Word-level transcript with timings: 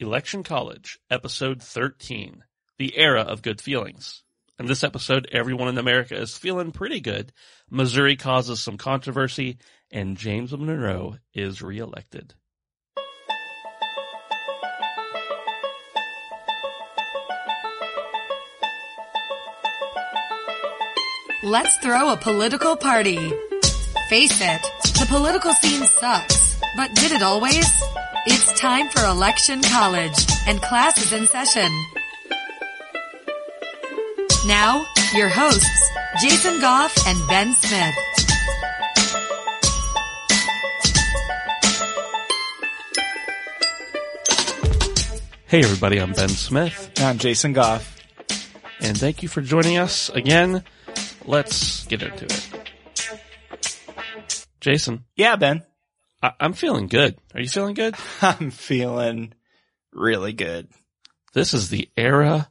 Election 0.00 0.42
College, 0.42 0.98
Episode 1.10 1.62
13 1.62 2.42
The 2.78 2.96
Era 2.96 3.20
of 3.20 3.42
Good 3.42 3.60
Feelings. 3.60 4.22
In 4.58 4.64
this 4.64 4.82
episode, 4.82 5.28
everyone 5.30 5.68
in 5.68 5.76
America 5.76 6.16
is 6.16 6.38
feeling 6.38 6.72
pretty 6.72 7.00
good. 7.00 7.34
Missouri 7.68 8.16
causes 8.16 8.60
some 8.60 8.78
controversy, 8.78 9.58
and 9.90 10.16
James 10.16 10.52
Monroe 10.52 11.18
is 11.34 11.60
reelected. 11.60 12.32
Let's 21.42 21.76
throw 21.78 22.14
a 22.14 22.16
political 22.16 22.74
party. 22.74 23.18
Face 24.08 24.40
it, 24.40 24.62
the 24.98 25.06
political 25.10 25.52
scene 25.52 25.86
sucks. 25.86 26.58
But 26.74 26.94
did 26.94 27.12
it 27.12 27.22
always? 27.22 27.68
It's 28.26 28.60
time 28.60 28.88
for 28.88 29.04
Election 29.04 29.62
College, 29.62 30.14
and 30.46 30.60
class 30.60 30.98
is 30.98 31.12
in 31.12 31.26
session. 31.26 31.70
Now, 34.46 34.84
your 35.14 35.28
hosts, 35.28 35.90
Jason 36.20 36.60
Goff 36.60 36.94
and 37.06 37.18
Ben 37.28 37.54
Smith. 37.54 37.94
Hey 45.46 45.64
everybody, 45.64 45.98
I'm 45.98 46.12
Ben 46.12 46.28
Smith, 46.28 46.92
And 46.96 47.06
I'm 47.06 47.18
Jason 47.18 47.52
Goff. 47.52 47.96
and 48.80 48.96
thank 48.96 49.22
you 49.24 49.28
for 49.28 49.40
joining 49.40 49.78
us 49.78 50.08
again. 50.10 50.62
Let's 51.24 51.84
get 51.86 52.02
into 52.04 52.26
it. 52.26 52.48
Jason, 54.60 55.04
Yeah, 55.16 55.34
Ben. 55.34 55.62
I- 56.22 56.32
I'm 56.40 56.52
feeling 56.52 56.86
good. 56.86 57.16
Are 57.34 57.40
you 57.40 57.48
feeling 57.48 57.74
good? 57.74 57.94
I'm 58.22 58.50
feeling 58.50 59.32
really 59.92 60.32
good. 60.32 60.68
This 61.32 61.54
is 61.54 61.68
the 61.70 61.88
era 61.96 62.48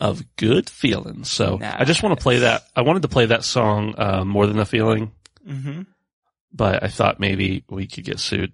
of 0.00 0.24
good 0.36 0.68
feelings. 0.68 1.30
So 1.30 1.58
I 1.62 1.84
just 1.84 2.02
want 2.02 2.18
to 2.18 2.22
play 2.22 2.38
that. 2.40 2.62
I 2.74 2.82
wanted 2.82 3.02
to 3.02 3.08
play 3.08 3.26
that 3.26 3.44
song, 3.44 3.94
uh, 3.96 4.24
more 4.24 4.46
than 4.46 4.58
a 4.58 4.64
feeling, 4.64 5.12
Mm-hmm. 5.48 5.82
but 6.52 6.82
I 6.84 6.88
thought 6.88 7.18
maybe 7.20 7.64
we 7.68 7.86
could 7.86 8.04
get 8.04 8.20
sued 8.20 8.52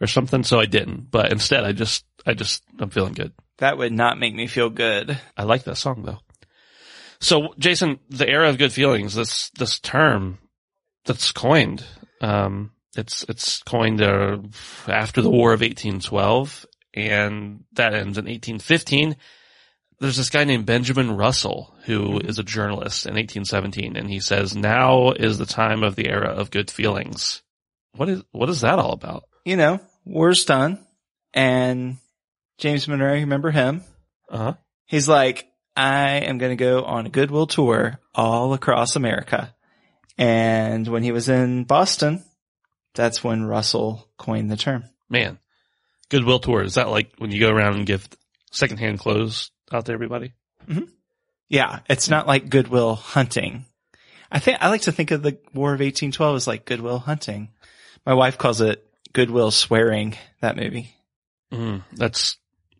or 0.00 0.06
something. 0.06 0.42
So 0.44 0.58
I 0.60 0.66
didn't, 0.66 1.10
but 1.10 1.30
instead 1.32 1.64
I 1.64 1.72
just, 1.72 2.04
I 2.26 2.34
just, 2.34 2.62
I'm 2.78 2.90
feeling 2.90 3.12
good. 3.14 3.32
That 3.58 3.78
would 3.78 3.92
not 3.92 4.18
make 4.18 4.34
me 4.34 4.46
feel 4.46 4.68
good. 4.70 5.18
I 5.36 5.44
like 5.44 5.64
that 5.64 5.76
song 5.76 6.02
though. 6.04 6.18
So 7.20 7.54
Jason, 7.58 7.98
the 8.10 8.28
era 8.28 8.48
of 8.50 8.58
good 8.58 8.72
feelings, 8.72 9.14
this, 9.14 9.50
this 9.50 9.78
term 9.78 10.38
that's 11.06 11.32
coined, 11.32 11.84
um, 12.20 12.72
it's, 12.98 13.24
it's 13.28 13.62
coined, 13.62 14.02
uh, 14.02 14.38
after 14.88 15.22
the 15.22 15.30
War 15.30 15.52
of 15.52 15.60
1812 15.60 16.66
and 16.94 17.64
that 17.72 17.94
ends 17.94 18.18
in 18.18 18.24
1815. 18.24 19.16
There's 19.98 20.16
this 20.16 20.30
guy 20.30 20.44
named 20.44 20.66
Benjamin 20.66 21.16
Russell 21.16 21.74
who 21.84 22.18
is 22.18 22.38
a 22.38 22.42
journalist 22.42 23.06
in 23.06 23.14
1817 23.14 23.96
and 23.96 24.10
he 24.10 24.20
says, 24.20 24.56
now 24.56 25.12
is 25.12 25.38
the 25.38 25.46
time 25.46 25.82
of 25.82 25.96
the 25.96 26.08
era 26.08 26.28
of 26.28 26.50
good 26.50 26.70
feelings. 26.70 27.42
What 27.94 28.08
is, 28.08 28.22
what 28.32 28.50
is 28.50 28.60
that 28.60 28.78
all 28.78 28.92
about? 28.92 29.24
You 29.44 29.56
know, 29.56 29.80
war's 30.04 30.44
done. 30.44 30.84
And 31.32 31.96
James 32.58 32.88
Monroe, 32.88 33.12
remember 33.14 33.50
him? 33.50 33.82
Uh 34.30 34.38
huh. 34.38 34.54
He's 34.86 35.08
like, 35.08 35.46
I 35.76 36.20
am 36.20 36.38
going 36.38 36.56
to 36.56 36.64
go 36.64 36.82
on 36.84 37.06
a 37.06 37.10
goodwill 37.10 37.46
tour 37.46 38.00
all 38.14 38.54
across 38.54 38.96
America. 38.96 39.54
And 40.16 40.88
when 40.88 41.02
he 41.02 41.12
was 41.12 41.28
in 41.28 41.64
Boston, 41.64 42.24
that's 42.96 43.22
when 43.22 43.44
Russell 43.44 44.08
coined 44.18 44.50
the 44.50 44.56
term. 44.56 44.84
Man, 45.08 45.38
Goodwill 46.08 46.38
tour. 46.38 46.62
Is 46.62 46.74
that 46.74 46.88
like 46.88 47.12
when 47.18 47.30
you 47.30 47.40
go 47.40 47.50
around 47.50 47.76
and 47.76 47.86
give 47.86 48.08
secondhand 48.50 48.98
clothes 48.98 49.50
out 49.72 49.86
to 49.86 49.92
everybody? 49.92 50.32
Yeah, 51.48 51.80
it's 51.88 52.08
not 52.08 52.26
like 52.26 52.48
goodwill 52.48 52.94
hunting. 52.94 53.64
I 54.30 54.38
think 54.38 54.58
I 54.60 54.68
like 54.68 54.82
to 54.82 54.92
think 54.92 55.10
of 55.10 55.22
the 55.22 55.38
War 55.54 55.70
of 55.70 55.80
1812 55.80 56.36
as 56.36 56.46
like 56.46 56.64
goodwill 56.64 56.98
hunting. 56.98 57.50
My 58.04 58.14
wife 58.14 58.38
calls 58.38 58.60
it 58.60 58.84
goodwill 59.12 59.50
swearing, 59.50 60.16
that 60.40 60.56
movie. 60.56 60.94
Mm, 61.52 61.82
that's, 61.92 62.36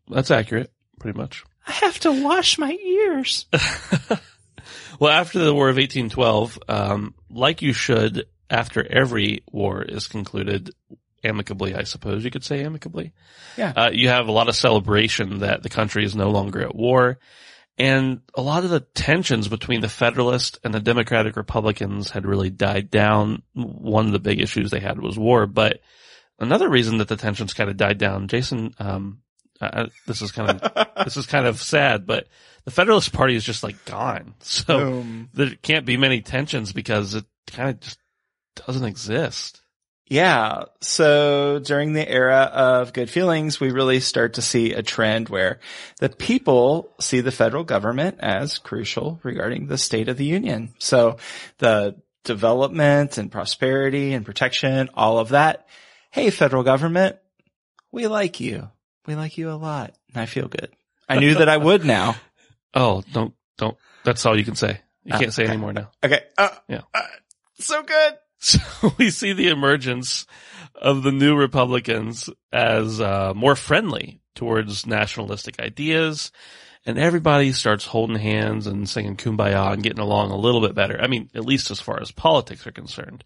that's 0.09 0.31
accurate, 0.31 0.73
pretty 0.99 1.17
much. 1.17 1.45
I 1.67 1.73
have 1.73 1.99
to 2.01 2.23
wash 2.23 2.59
my 2.59 2.73
ears. 2.73 3.47
well, 5.01 5.13
after 5.13 5.39
the 5.39 5.55
War 5.55 5.69
of 5.69 5.77
1812, 5.77 6.59
um, 6.69 7.15
like 7.31 7.63
you 7.63 7.73
should, 7.73 8.27
after 8.51 8.87
every 8.87 9.43
war 9.51 9.83
is 9.83 10.07
concluded, 10.07 10.71
amicably, 11.25 11.75
I 11.75 11.83
suppose 11.83 12.25
you 12.25 12.31
could 12.31 12.45
say 12.45 12.65
amicably. 12.65 13.13
Yeah. 13.57 13.73
Uh, 13.75 13.91
you 13.93 14.09
have 14.09 14.29
a 14.29 14.33
lot 14.33 14.49
of 14.49 14.57
celebration 14.57 15.41
that 15.41 15.63
the 15.63 15.69
country 15.69 16.05
is 16.05 16.15
no 16.15 16.31
longer 16.31 16.63
at 16.63 16.75
war. 16.75 17.19
And 17.79 18.21
a 18.35 18.41
lot 18.41 18.65
of 18.65 18.71
the 18.71 18.81
tensions 18.81 19.49
between 19.49 19.83
the 19.83 19.89
Federalists 19.89 20.59
and 20.65 20.73
the 20.73 20.81
Democratic 20.81 21.37
Republicans 21.37 22.11
had 22.11 22.25
really 22.25 22.49
died 22.49 22.91
down. 22.91 23.43
One 23.53 24.07
of 24.07 24.13
the 24.13 24.19
big 24.19 24.41
issues 24.41 24.71
they 24.71 24.81
had 24.81 24.99
was 24.99 25.19
war, 25.19 25.47
but 25.47 25.81
another 26.39 26.71
reason 26.71 26.99
that 26.99 27.09
the 27.09 27.17
tensions 27.17 27.53
kind 27.53 27.69
of 27.69 27.77
died 27.77 27.99
down, 27.99 28.29
Jason, 28.29 28.75
um, 28.79 29.21
uh, 29.61 29.87
this 30.07 30.23
is 30.23 30.33
kind 30.33 30.51
of, 30.51 30.89
this 31.05 31.19
is 31.19 31.27
kind 31.27 31.47
of 31.47 31.61
sad, 31.61 32.07
but 32.07 32.29
the 32.65 32.71
Federalist 32.71 33.13
Party 33.13 33.35
is 33.35 33.45
just 33.45 33.63
like 33.63 33.85
gone. 33.85 34.35
So 34.41 34.79
Boom. 34.79 35.29
there 35.35 35.51
can't 35.61 35.85
be 35.85 35.99
many 35.99 36.23
tensions 36.23 36.73
because 36.73 37.15
it 37.15 37.25
kind 37.47 37.71
of 37.71 37.81
just 37.81 37.99
doesn't 38.67 38.85
exist. 38.85 39.61
Yeah. 40.09 40.65
So 40.81 41.59
during 41.59 41.93
the 41.93 42.09
era 42.09 42.43
of 42.53 42.93
good 42.93 43.11
feelings, 43.11 43.59
we 43.59 43.73
really 43.73 43.99
start 44.01 44.35
to 44.35 44.43
see 44.43 44.73
a 44.73 44.83
trend 44.83 45.29
where 45.29 45.59
the 45.99 46.09
people 46.09 46.95
see 47.01 47.21
the 47.21 47.33
federal 47.33 47.65
government 47.65 48.19
as 48.21 48.59
crucial 48.59 49.19
regarding 49.25 49.67
the 49.67 49.79
state 49.79 50.09
of 50.09 50.17
the 50.17 50.25
union. 50.25 50.75
So 50.79 51.17
the 51.59 51.97
development 52.23 53.19
and 53.19 53.33
prosperity 53.33 54.13
and 54.13 54.25
protection, 54.25 54.91
all 54.95 55.19
of 55.19 55.31
that. 55.31 55.67
Hey, 56.13 56.31
federal 56.31 56.63
government, 56.63 57.17
we 57.91 58.07
like 58.07 58.39
you. 58.41 58.71
We 59.07 59.17
like 59.17 59.39
you 59.39 59.51
a 59.51 59.55
lot. 59.59 59.95
And 60.13 60.23
I 60.23 60.27
feel 60.27 60.47
good. 60.49 60.71
I 61.09 61.19
knew 61.19 61.35
that 61.35 61.49
I 61.49 61.57
would 61.57 61.85
now. 61.85 62.15
Oh, 62.79 63.03
don't, 63.11 63.33
don't, 63.57 63.75
that's 64.05 64.27
all 64.27 64.37
you 64.39 64.45
can 64.45 64.55
say. 64.55 64.81
You 65.03 65.13
Oh, 65.15 65.19
can't 65.19 65.33
say 65.33 65.45
okay. 65.45 65.53
anymore 65.53 65.73
now. 65.73 65.91
Okay. 66.05 66.21
Uh, 66.37 66.51
Yeah. 66.69 66.83
uh, 66.93 67.01
so 67.59 67.83
good. 67.83 68.15
So 68.81 68.95
we 68.97 69.11
see 69.11 69.33
the 69.33 69.49
emergence 69.49 70.27
of 70.75 71.03
the 71.03 71.11
new 71.11 71.37
Republicans 71.37 72.31
as 72.53 73.01
uh, 73.01 73.33
more 73.35 73.57
friendly 73.57 74.21
towards 74.37 74.87
nationalistic 74.87 75.59
ideas, 75.59 76.31
and 76.85 76.97
everybody 76.97 77.53
starts 77.53 77.85
holding 77.85 78.19
hands 78.19 78.69
and 78.69 78.89
singing 78.89 79.17
"Kumbaya" 79.17 79.73
and 79.73 79.83
getting 79.83 79.99
along 79.99 80.31
a 80.31 80.37
little 80.37 80.61
bit 80.61 80.77
better. 80.77 81.01
I 81.01 81.09
mean, 81.09 81.29
at 81.35 81.45
least 81.45 81.73
as 81.73 81.81
far 81.81 82.01
as 82.01 82.13
politics 82.13 82.67
are 82.67 82.73
concerned. 82.73 83.25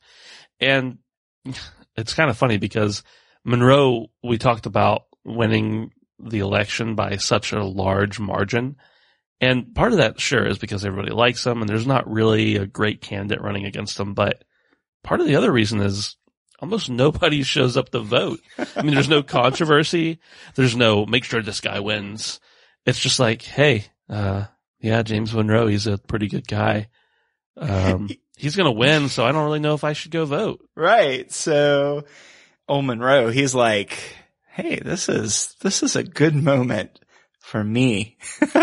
And 0.58 0.98
it's 1.96 2.14
kind 2.14 2.30
of 2.30 2.38
funny 2.38 2.56
because 2.56 3.02
Monroe, 3.44 4.06
we 4.22 4.38
talked 4.38 4.64
about 4.64 5.02
winning 5.24 5.90
the 6.18 6.38
election 6.38 6.94
by 6.94 7.16
such 7.16 7.52
a 7.52 7.64
large 7.64 8.18
margin. 8.18 8.76
And 9.40 9.74
part 9.74 9.92
of 9.92 9.98
that, 9.98 10.20
sure, 10.20 10.46
is 10.46 10.58
because 10.58 10.84
everybody 10.84 11.12
likes 11.12 11.44
him 11.46 11.60
and 11.60 11.68
there's 11.68 11.86
not 11.86 12.10
really 12.10 12.56
a 12.56 12.66
great 12.66 13.00
candidate 13.00 13.42
running 13.42 13.64
against 13.64 13.98
him, 13.98 14.14
but 14.14 14.44
part 15.02 15.20
of 15.20 15.26
the 15.26 15.36
other 15.36 15.50
reason 15.50 15.80
is 15.80 16.16
almost 16.60 16.90
nobody 16.90 17.42
shows 17.44 17.76
up 17.76 17.90
to 17.90 18.00
vote. 18.00 18.40
I 18.76 18.82
mean, 18.82 18.94
there's 18.94 19.08
no 19.08 19.22
controversy. 19.22 20.20
There's 20.54 20.76
no 20.76 21.06
make 21.06 21.24
sure 21.24 21.42
this 21.42 21.60
guy 21.60 21.80
wins. 21.80 22.40
It's 22.86 23.00
just 23.00 23.18
like, 23.18 23.42
hey, 23.42 23.86
uh, 24.08 24.46
yeah, 24.80 25.02
James 25.02 25.34
Monroe, 25.34 25.66
he's 25.66 25.86
a 25.86 25.98
pretty 25.98 26.28
good 26.28 26.46
guy. 26.46 26.88
Um, 27.56 28.08
he's 28.36 28.56
going 28.56 28.72
to 28.72 28.78
win. 28.78 29.08
So 29.08 29.24
I 29.24 29.32
don't 29.32 29.44
really 29.44 29.60
know 29.60 29.74
if 29.74 29.84
I 29.84 29.92
should 29.92 30.10
go 30.10 30.24
vote. 30.24 30.66
Right. 30.74 31.30
So 31.30 32.04
old 32.68 32.86
Monroe, 32.86 33.30
he's 33.30 33.54
like, 33.54 33.98
Hey, 34.48 34.80
this 34.80 35.08
is, 35.08 35.54
this 35.60 35.82
is 35.82 35.96
a 35.96 36.02
good 36.02 36.34
moment 36.34 36.98
for 37.38 37.62
me 37.62 38.18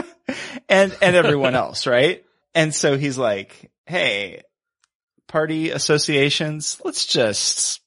and, 0.69 0.95
and 1.01 1.15
everyone 1.15 1.55
else. 1.55 1.87
Right. 1.87 2.23
And 2.55 2.73
so 2.73 2.97
he's 2.97 3.17
like, 3.17 3.71
Hey, 3.85 4.41
party 5.27 5.71
associations, 5.71 6.79
let's 6.83 7.05
just 7.05 7.81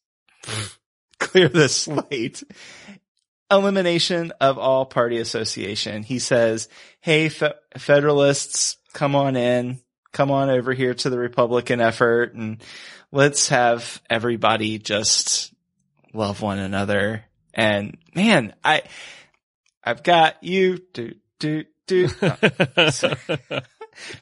clear 1.18 1.48
the 1.48 1.68
slate. 1.68 2.42
elimination 3.50 4.32
of 4.40 4.58
all 4.58 4.86
party 4.86 5.18
association. 5.18 6.02
He 6.02 6.18
says, 6.18 6.68
Hey, 7.00 7.28
fe- 7.28 7.54
Federalists, 7.76 8.76
come 8.92 9.14
on 9.14 9.36
in, 9.36 9.80
come 10.12 10.30
on 10.30 10.50
over 10.50 10.72
here 10.72 10.94
to 10.94 11.10
the 11.10 11.18
Republican 11.18 11.80
effort 11.80 12.34
and 12.34 12.62
let's 13.12 13.48
have 13.48 14.00
everybody 14.08 14.78
just 14.78 15.52
love 16.12 16.42
one 16.42 16.58
another. 16.58 17.24
And 17.54 17.96
man, 18.14 18.54
I, 18.62 18.82
I've 19.82 20.02
got 20.02 20.42
you, 20.42 20.78
do, 20.92 21.14
do, 21.38 21.64
do. 21.86 22.08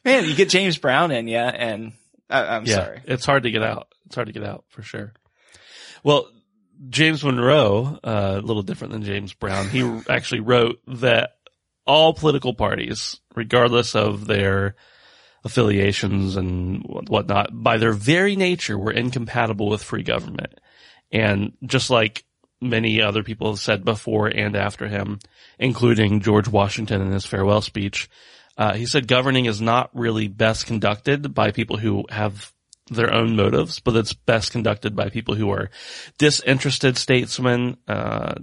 man, 0.05 0.25
you 0.25 0.35
get 0.35 0.49
James 0.49 0.79
Brown 0.79 1.11
in 1.11 1.29
ya 1.29 1.49
and 1.49 1.93
I, 2.31 2.57
am 2.57 2.67
yeah, 2.67 2.75
sorry. 2.77 3.01
It's 3.05 3.25
hard 3.25 3.45
to 3.45 3.51
get 3.51 3.63
out. 3.63 3.89
It's 4.07 4.15
hard 4.15 4.27
to 4.27 4.33
get 4.33 4.45
out 4.45 4.65
for 4.69 4.83
sure. 4.83 5.13
Well, 6.03 6.29
James 6.89 7.25
Monroe, 7.25 7.99
uh, 8.05 8.35
a 8.39 8.41
little 8.41 8.63
different 8.63 8.93
than 8.93 9.03
James 9.03 9.33
Brown, 9.33 9.69
he 9.69 9.83
actually 10.09 10.41
wrote 10.41 10.81
that 10.87 11.37
all 11.87 12.13
political 12.13 12.55
parties, 12.55 13.21
regardless 13.35 13.95
of 13.95 14.27
their 14.27 14.77
affiliations 15.45 16.37
and 16.37 16.83
whatnot, 16.85 17.49
by 17.53 17.79
their 17.79 17.93
very 17.93 18.37
nature 18.37 18.79
were 18.79 18.93
incompatible 18.93 19.69
with 19.69 19.83
free 19.83 20.03
government. 20.03 20.61
And 21.11 21.53
just 21.65 21.89
like 21.89 22.25
many 22.61 23.01
other 23.01 23.23
people 23.23 23.51
have 23.51 23.61
said 23.61 23.85
before 23.85 24.29
and 24.29 24.57
after 24.57 24.87
him, 24.87 25.21
including 25.59 26.21
George 26.21 26.49
Washington 26.49 27.01
in 27.01 27.13
his 27.13 27.25
farewell 27.25 27.63
speech, 27.63 28.11
uh, 28.59 28.75
he 28.75 28.87
said 28.87 29.07
governing 29.07 29.47
is 29.47 29.61
not 29.61 29.89
really 29.95 30.27
best 30.27 30.67
conducted 30.67 31.33
by 31.33 31.53
people 31.53 31.79
who 31.79 32.05
have 32.11 32.53
their 32.91 33.15
own 33.15 33.37
motives, 33.37 33.79
but 33.81 33.97
it's 33.97 34.13
best 34.13 34.51
conducted 34.51 34.97
by 34.97 35.11
people 35.11 35.35
who 35.35 35.51
are 35.51 35.71
disinterested 36.19 36.97
statesmen, 36.97 37.77
uh, 37.87 38.35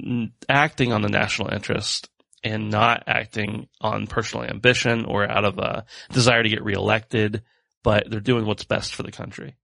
acting 0.47 0.93
on 0.93 1.01
the 1.01 1.09
national 1.09 1.53
interest 1.53 2.09
and 2.43 2.69
not 2.69 3.03
acting 3.07 3.67
on 3.81 4.07
personal 4.07 4.45
ambition 4.45 5.03
or 5.05 5.29
out 5.29 5.45
of 5.45 5.57
a 5.57 5.85
desire 6.11 6.43
to 6.43 6.49
get 6.49 6.63
reelected, 6.63 7.43
but 7.83 8.09
they're 8.09 8.19
doing 8.19 8.45
what's 8.45 8.63
best 8.63 8.95
for 8.95 9.03
the 9.03 9.11
country. 9.11 9.55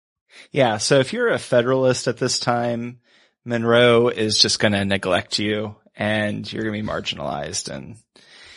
Yeah. 0.52 0.78
So 0.78 1.00
if 1.00 1.14
you're 1.14 1.30
a 1.30 1.40
federalist 1.40 2.08
at 2.08 2.18
this 2.18 2.40
time, 2.40 3.00
Monroe 3.46 4.08
is 4.10 4.38
just 4.38 4.60
going 4.60 4.74
to 4.74 4.84
neglect 4.84 5.40
you 5.40 5.76
and 5.96 6.52
you're 6.52 6.64
going 6.64 6.76
to 6.76 6.82
be 6.82 6.88
marginalized 6.88 7.70
and 7.70 7.98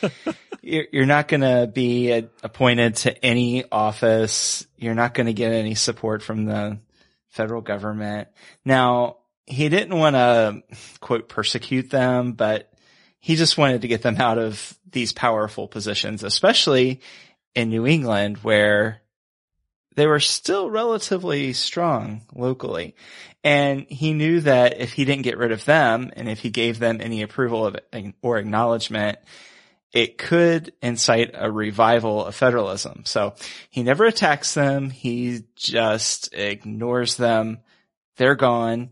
you're 0.64 1.06
not 1.06 1.28
going 1.28 1.42
to 1.42 1.70
be 1.72 2.10
appointed 2.42 2.96
to 2.96 3.24
any 3.24 3.64
office. 3.70 4.66
You're 4.76 4.94
not 4.94 5.14
going 5.14 5.26
to 5.26 5.32
get 5.32 5.52
any 5.52 5.74
support 5.74 6.22
from 6.22 6.44
the 6.44 6.78
federal 7.28 7.60
government. 7.60 8.28
Now, 8.64 9.18
he 9.46 9.68
didn't 9.68 9.96
want 9.96 10.16
to 10.16 10.62
quote 11.00 11.28
persecute 11.28 11.90
them, 11.90 12.32
but 12.32 12.72
he 13.20 13.36
just 13.36 13.58
wanted 13.58 13.82
to 13.82 13.88
get 13.88 14.02
them 14.02 14.16
out 14.16 14.38
of 14.38 14.78
these 14.90 15.12
powerful 15.12 15.68
positions, 15.68 16.22
especially 16.22 17.00
in 17.54 17.68
New 17.68 17.86
England 17.86 18.38
where 18.38 19.02
they 19.96 20.06
were 20.06 20.20
still 20.20 20.70
relatively 20.70 21.52
strong 21.52 22.22
locally. 22.34 22.94
And 23.42 23.86
he 23.88 24.12
knew 24.12 24.40
that 24.40 24.80
if 24.80 24.92
he 24.92 25.04
didn't 25.04 25.22
get 25.22 25.38
rid 25.38 25.52
of 25.52 25.64
them 25.64 26.10
and 26.16 26.28
if 26.28 26.40
he 26.40 26.50
gave 26.50 26.78
them 26.78 27.00
any 27.00 27.22
approval 27.22 27.66
of 27.66 27.76
or 28.22 28.38
acknowledgement, 28.38 29.18
it 29.94 30.18
could 30.18 30.72
incite 30.82 31.30
a 31.34 31.50
revival 31.50 32.26
of 32.26 32.34
federalism. 32.34 33.04
So 33.06 33.34
he 33.70 33.84
never 33.84 34.04
attacks 34.04 34.52
them. 34.52 34.90
He 34.90 35.44
just 35.54 36.34
ignores 36.34 37.16
them. 37.16 37.60
They're 38.16 38.34
gone. 38.34 38.90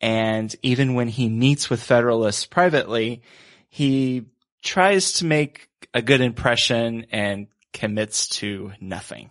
And 0.00 0.52
even 0.62 0.94
when 0.94 1.08
he 1.08 1.28
meets 1.28 1.68
with 1.68 1.82
federalists 1.82 2.46
privately, 2.46 3.20
he 3.68 4.24
tries 4.62 5.12
to 5.14 5.26
make 5.26 5.68
a 5.92 6.00
good 6.00 6.22
impression 6.22 7.06
and 7.12 7.48
commits 7.74 8.26
to 8.38 8.72
nothing. 8.80 9.28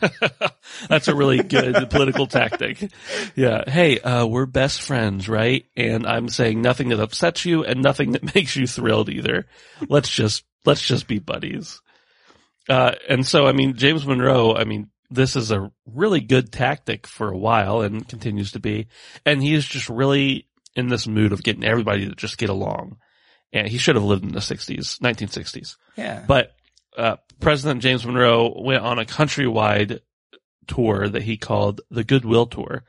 That's 0.88 1.08
a 1.08 1.14
really 1.14 1.42
good 1.42 1.90
political 1.90 2.26
tactic. 2.26 2.90
Yeah. 3.34 3.68
Hey, 3.68 3.98
uh, 3.98 4.26
we're 4.26 4.46
best 4.46 4.82
friends, 4.82 5.28
right? 5.28 5.64
And 5.76 6.06
I'm 6.06 6.28
saying 6.28 6.60
nothing 6.60 6.90
that 6.90 7.00
upsets 7.00 7.44
you 7.44 7.64
and 7.64 7.82
nothing 7.82 8.12
that 8.12 8.34
makes 8.34 8.56
you 8.56 8.66
thrilled 8.66 9.08
either. 9.08 9.46
Let's 9.88 10.08
just, 10.08 10.44
let's 10.64 10.82
just 10.82 11.06
be 11.06 11.18
buddies. 11.18 11.80
Uh, 12.68 12.92
and 13.08 13.26
so, 13.26 13.46
I 13.46 13.52
mean, 13.52 13.76
James 13.76 14.06
Monroe, 14.06 14.54
I 14.54 14.64
mean, 14.64 14.90
this 15.10 15.36
is 15.36 15.52
a 15.52 15.70
really 15.86 16.20
good 16.20 16.52
tactic 16.52 17.06
for 17.06 17.30
a 17.30 17.38
while 17.38 17.80
and 17.80 18.08
continues 18.08 18.52
to 18.52 18.60
be. 18.60 18.88
And 19.24 19.42
he 19.42 19.54
is 19.54 19.66
just 19.66 19.88
really 19.88 20.48
in 20.74 20.88
this 20.88 21.06
mood 21.06 21.32
of 21.32 21.42
getting 21.42 21.64
everybody 21.64 22.08
to 22.08 22.14
just 22.14 22.38
get 22.38 22.50
along. 22.50 22.98
And 23.52 23.68
he 23.68 23.78
should 23.78 23.94
have 23.94 24.04
lived 24.04 24.24
in 24.24 24.32
the 24.32 24.40
60s, 24.40 24.98
1960s. 24.98 25.76
Yeah. 25.96 26.24
But 26.26 26.52
uh, 26.96 27.16
President 27.40 27.82
James 27.82 28.04
Monroe 28.04 28.54
went 28.56 28.82
on 28.82 28.98
a 28.98 29.04
countrywide 29.04 30.00
tour 30.66 31.08
that 31.08 31.22
he 31.22 31.36
called 31.36 31.80
the 31.90 32.04
Goodwill 32.04 32.46
Tour, 32.46 32.84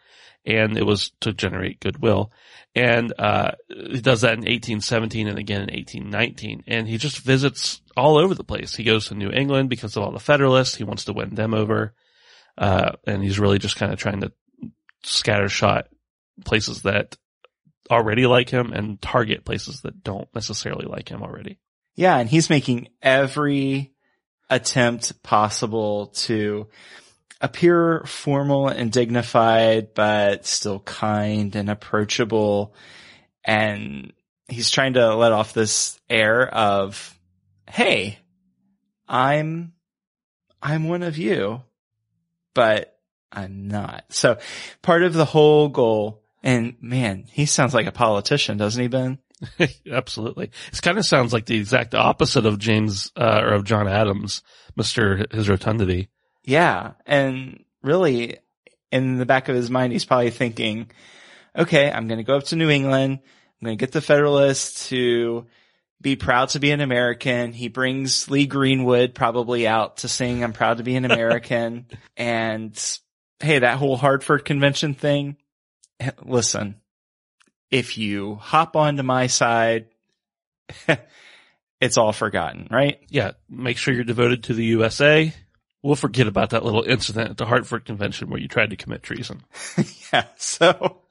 and 0.46 0.78
it 0.78 0.86
was 0.86 1.12
to 1.22 1.34
generate 1.34 1.80
goodwill. 1.80 2.32
And 2.74 3.14
uh, 3.18 3.52
he 3.70 4.02
does 4.02 4.22
that 4.22 4.34
in 4.34 4.42
1817 4.42 5.28
and 5.28 5.40
again 5.40 5.62
in 5.62 5.74
1819, 5.74 6.64
and 6.68 6.88
he 6.88 6.98
just 6.98 7.20
visits 7.20 7.82
all 7.96 8.18
over 8.18 8.34
the 8.34 8.44
place. 8.44 8.76
He 8.76 8.84
goes 8.84 9.08
to 9.08 9.16
New 9.16 9.32
England 9.32 9.70
because 9.70 9.98
of 9.98 10.04
all 10.04 10.12
the 10.12 10.20
Federalists. 10.20 10.76
He 10.76 10.84
wants 10.84 11.06
to 11.06 11.14
win 11.14 11.36
them 11.36 11.54
over, 11.54 11.94
uh, 12.58 12.94
and 13.06 13.24
he's 13.24 13.40
really 13.40 13.60
just 13.60 13.76
kind 13.76 13.92
of 13.92 14.00
trying 14.00 14.22
to 14.22 14.32
scatter 15.04 15.50
shot 15.50 15.88
places 16.46 16.84
that 16.84 17.18
already 17.90 18.28
like 18.28 18.50
him 18.50 18.74
and 18.74 19.02
target 19.02 19.46
places 19.46 19.82
that 19.82 20.04
don't 20.04 20.28
necessarily 20.36 20.86
like 20.86 21.10
him 21.10 21.24
already. 21.24 21.60
Yeah, 21.96 22.18
and 22.18 22.30
he's 22.30 22.50
making 22.50 22.90
every 23.02 23.92
attempt 24.50 25.22
possible 25.24 26.08
to 26.08 26.68
appear 27.42 28.04
formal 28.06 28.68
and 28.68 28.92
dignified, 28.92 29.94
but 29.94 30.46
still 30.46 30.80
kind 30.80 31.56
and 31.56 31.70
approachable. 31.70 32.74
And 33.44 34.14
he's 34.48 34.72
trying 34.72 34.94
to 34.94 35.16
let 35.16 35.32
off 35.32 35.54
this 35.54 36.00
air 36.10 36.48
of, 36.48 37.18
Hey, 37.70 38.20
I'm, 39.08 39.74
I'm 40.62 40.88
one 40.88 41.04
of 41.04 41.18
you, 41.18 41.62
but 42.54 42.98
I'm 43.32 43.68
not. 43.68 44.06
So 44.10 44.38
part 44.82 45.04
of 45.04 45.14
the 45.14 45.26
whole 45.26 45.70
goal, 45.70 46.24
and 46.42 46.76
man, 46.82 47.26
he 47.32 47.46
sounds 47.46 47.74
like 47.74 47.88
a 47.88 47.92
politician, 47.92 48.58
doesn't 48.58 48.82
he, 48.82 48.88
Ben? 48.88 49.20
Absolutely. 49.92 50.52
It 50.72 50.82
kind 50.82 50.98
of 50.98 51.06
sounds 51.06 51.34
like 51.34 51.46
the 51.46 51.58
exact 51.58 51.94
opposite 51.96 52.46
of 52.46 52.60
James, 52.60 53.12
uh, 53.16 53.42
or 53.44 53.54
of 53.54 53.64
John 53.64 53.88
Adams, 53.88 54.42
Mr. 54.78 55.32
His 55.32 55.50
Rotundity. 55.50 56.10
Yeah. 56.44 56.94
And 57.06 57.64
really 57.84 58.38
in 58.92 59.18
the 59.18 59.26
back 59.26 59.50
of 59.50 59.56
his 59.56 59.70
mind, 59.70 59.94
he's 59.94 60.06
probably 60.06 60.32
thinking, 60.32 60.90
okay, 61.56 61.92
I'm 61.92 62.08
going 62.08 62.20
to 62.20 62.24
go 62.24 62.38
up 62.38 62.46
to 62.46 62.56
New 62.56 62.70
England. 62.70 63.20
I'm 63.22 63.66
going 63.66 63.78
to 63.78 63.84
get 63.84 63.92
the 63.92 64.02
Federalists 64.02 64.90
to 64.90 65.46
be 66.00 66.16
proud 66.16 66.50
to 66.50 66.60
be 66.60 66.72
an 66.72 66.82
American. 66.82 67.54
He 67.54 67.68
brings 67.70 68.30
Lee 68.30 68.46
Greenwood 68.46 69.16
probably 69.16 69.68
out 69.68 69.98
to 69.98 70.08
sing 70.08 70.44
I'm 70.44 70.54
proud 70.54 70.78
to 70.78 70.84
be 70.84 70.96
an 70.96 71.06
American. 71.12 71.88
and 72.16 73.00
hey, 73.40 73.60
that 73.60 73.78
whole 73.78 73.98
Hartford 73.98 74.46
convention 74.46 74.94
thing. 74.94 75.38
Listen, 76.24 76.76
if 77.72 77.98
you 77.98 78.36
hop 78.36 78.76
onto 78.76 79.04
my 79.04 79.28
side, 79.28 79.88
it's 81.82 81.98
all 81.98 82.14
forgotten, 82.14 82.68
right? 82.72 83.00
Yeah. 83.10 83.32
Make 83.50 83.78
sure 83.78 83.94
you're 83.94 84.04
devoted 84.04 84.46
to 84.46 84.54
the 84.54 84.66
USA. 84.66 85.34
We'll 85.84 85.96
forget 85.96 86.28
about 86.28 86.52
that 86.52 86.66
little 86.66 86.84
incident 86.84 87.32
at 87.32 87.38
the 87.38 87.46
Hartford 87.46 87.86
Convention 87.86 88.30
where 88.30 88.40
you 88.40 88.48
tried 88.48 88.72
to 88.72 88.76
commit 88.76 89.04
treason. 89.04 89.44
yeah. 90.14 90.26
So 90.38 91.02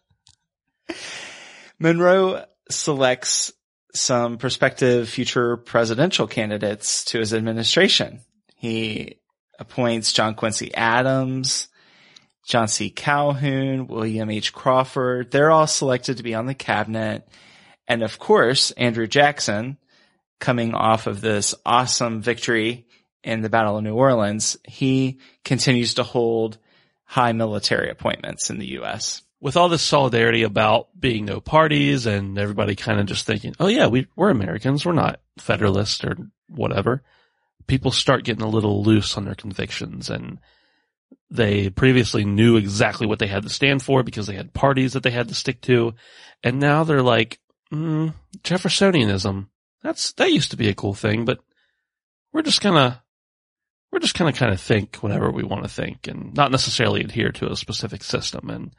Monroe 1.79 2.45
selects 2.71 3.53
some 3.95 4.39
prospective 4.39 5.09
future 5.09 5.57
presidential 5.57 6.27
candidates 6.27 7.05
to 7.07 7.19
his 7.19 7.33
administration. 7.33 8.21
He 8.57 9.21
appoints 9.59 10.13
John 10.13 10.35
Quincy 10.35 10.75
Adams, 10.75 11.69
John 12.47 12.69
C. 12.69 12.91
Calhoun, 12.91 13.89
William 13.89 14.31
H. 14.31 14.53
Crawford. 14.53 15.33
They're 15.33 15.51
all 15.51 15.67
selected 15.67 16.19
to 16.19 16.23
be 16.23 16.35
on 16.35 16.47
the 16.47 16.55
cabinet. 16.55 17.29
And 17.89 18.05
of 18.05 18.21
course, 18.21 18.71
Andrew 18.71 19.09
Jackson, 19.09 19.79
coming 20.39 20.73
off 20.73 21.09
of 21.09 21.21
this 21.21 21.57
awesome 21.67 22.23
victory 22.23 22.87
in 23.25 23.41
the 23.41 23.51
Battle 23.51 23.79
of 23.79 23.83
New 23.83 23.95
Orleans, 23.95 24.57
he 24.65 25.19
continues 25.45 25.95
to 25.95 26.05
hold 26.05 26.59
high 27.05 27.33
military 27.33 27.91
appointments 27.91 28.49
in 28.49 28.59
the 28.59 28.73
U.S. 28.75 29.23
With 29.41 29.57
all 29.57 29.69
this 29.69 29.83
solidarity 29.83 30.45
about 30.45 30.89
being 30.99 31.25
no 31.25 31.41
parties 31.41 32.07
and 32.07 32.39
everybody 32.39 32.77
kind 32.77 33.01
of 33.01 33.07
just 33.07 33.27
thinking, 33.27 33.57
oh 33.59 33.67
yeah, 33.67 33.89
we, 33.89 34.07
we're 34.15 34.31
Americans. 34.31 34.87
We're 34.87 34.93
not 34.93 35.21
Federalists 35.39 36.05
or 36.05 36.17
whatever. 36.49 37.03
People 37.67 37.91
start 37.91 38.25
getting 38.25 38.45
a 38.45 38.49
little 38.49 38.85
loose 38.85 39.17
on 39.17 39.25
their 39.25 39.35
convictions 39.35 40.11
and 40.11 40.39
they 41.31 41.71
previously 41.71 42.25
knew 42.25 42.57
exactly 42.57 43.07
what 43.07 43.19
they 43.19 43.27
had 43.27 43.43
to 43.43 43.49
stand 43.49 43.83
for 43.83 44.03
because 44.03 44.27
they 44.27 44.37
had 44.37 44.55
parties 44.55 44.93
that 44.93 45.03
they 45.03 45.11
had 45.11 45.29
to 45.29 45.35
stick 45.35 45.61
to. 45.63 45.95
And 46.43 46.61
now 46.61 46.85
they're 46.85 47.03
like, 47.03 47.41
mm, 47.73 48.15
Jeffersonianism. 48.43 49.49
That's 49.83 50.13
that 50.15 50.33
used 50.33 50.51
to 50.51 50.57
be 50.57 50.69
a 50.69 50.75
cool 50.75 50.95
thing, 50.95 51.25
but 51.25 51.41
we're 52.33 52.43
just 52.43 52.61
gonna 52.61 53.03
we're 53.93 54.01
just 54.01 54.19
gonna 54.19 54.33
kind 54.33 54.53
of 54.53 54.61
think 54.61 54.97
whenever 54.97 55.31
we 55.31 55.45
want 55.45 55.63
to 55.63 55.71
think, 55.71 56.09
and 56.09 56.35
not 56.35 56.51
necessarily 56.51 57.03
adhere 57.03 57.33
to 57.33 57.51
a 57.51 57.57
specific 57.57 58.03
system. 58.03 58.51
And 58.51 58.75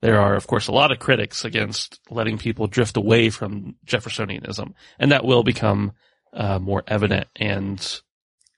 there 0.00 0.20
are, 0.20 0.34
of 0.34 0.46
course, 0.46 0.68
a 0.68 0.72
lot 0.72 0.92
of 0.92 0.98
critics 0.98 1.44
against 1.44 2.00
letting 2.10 2.38
people 2.38 2.66
drift 2.66 2.96
away 2.96 3.30
from 3.30 3.76
Jeffersonianism, 3.86 4.72
and 4.98 5.12
that 5.12 5.24
will 5.24 5.42
become 5.42 5.92
uh, 6.32 6.58
more 6.58 6.82
evident 6.86 7.28
and 7.36 8.00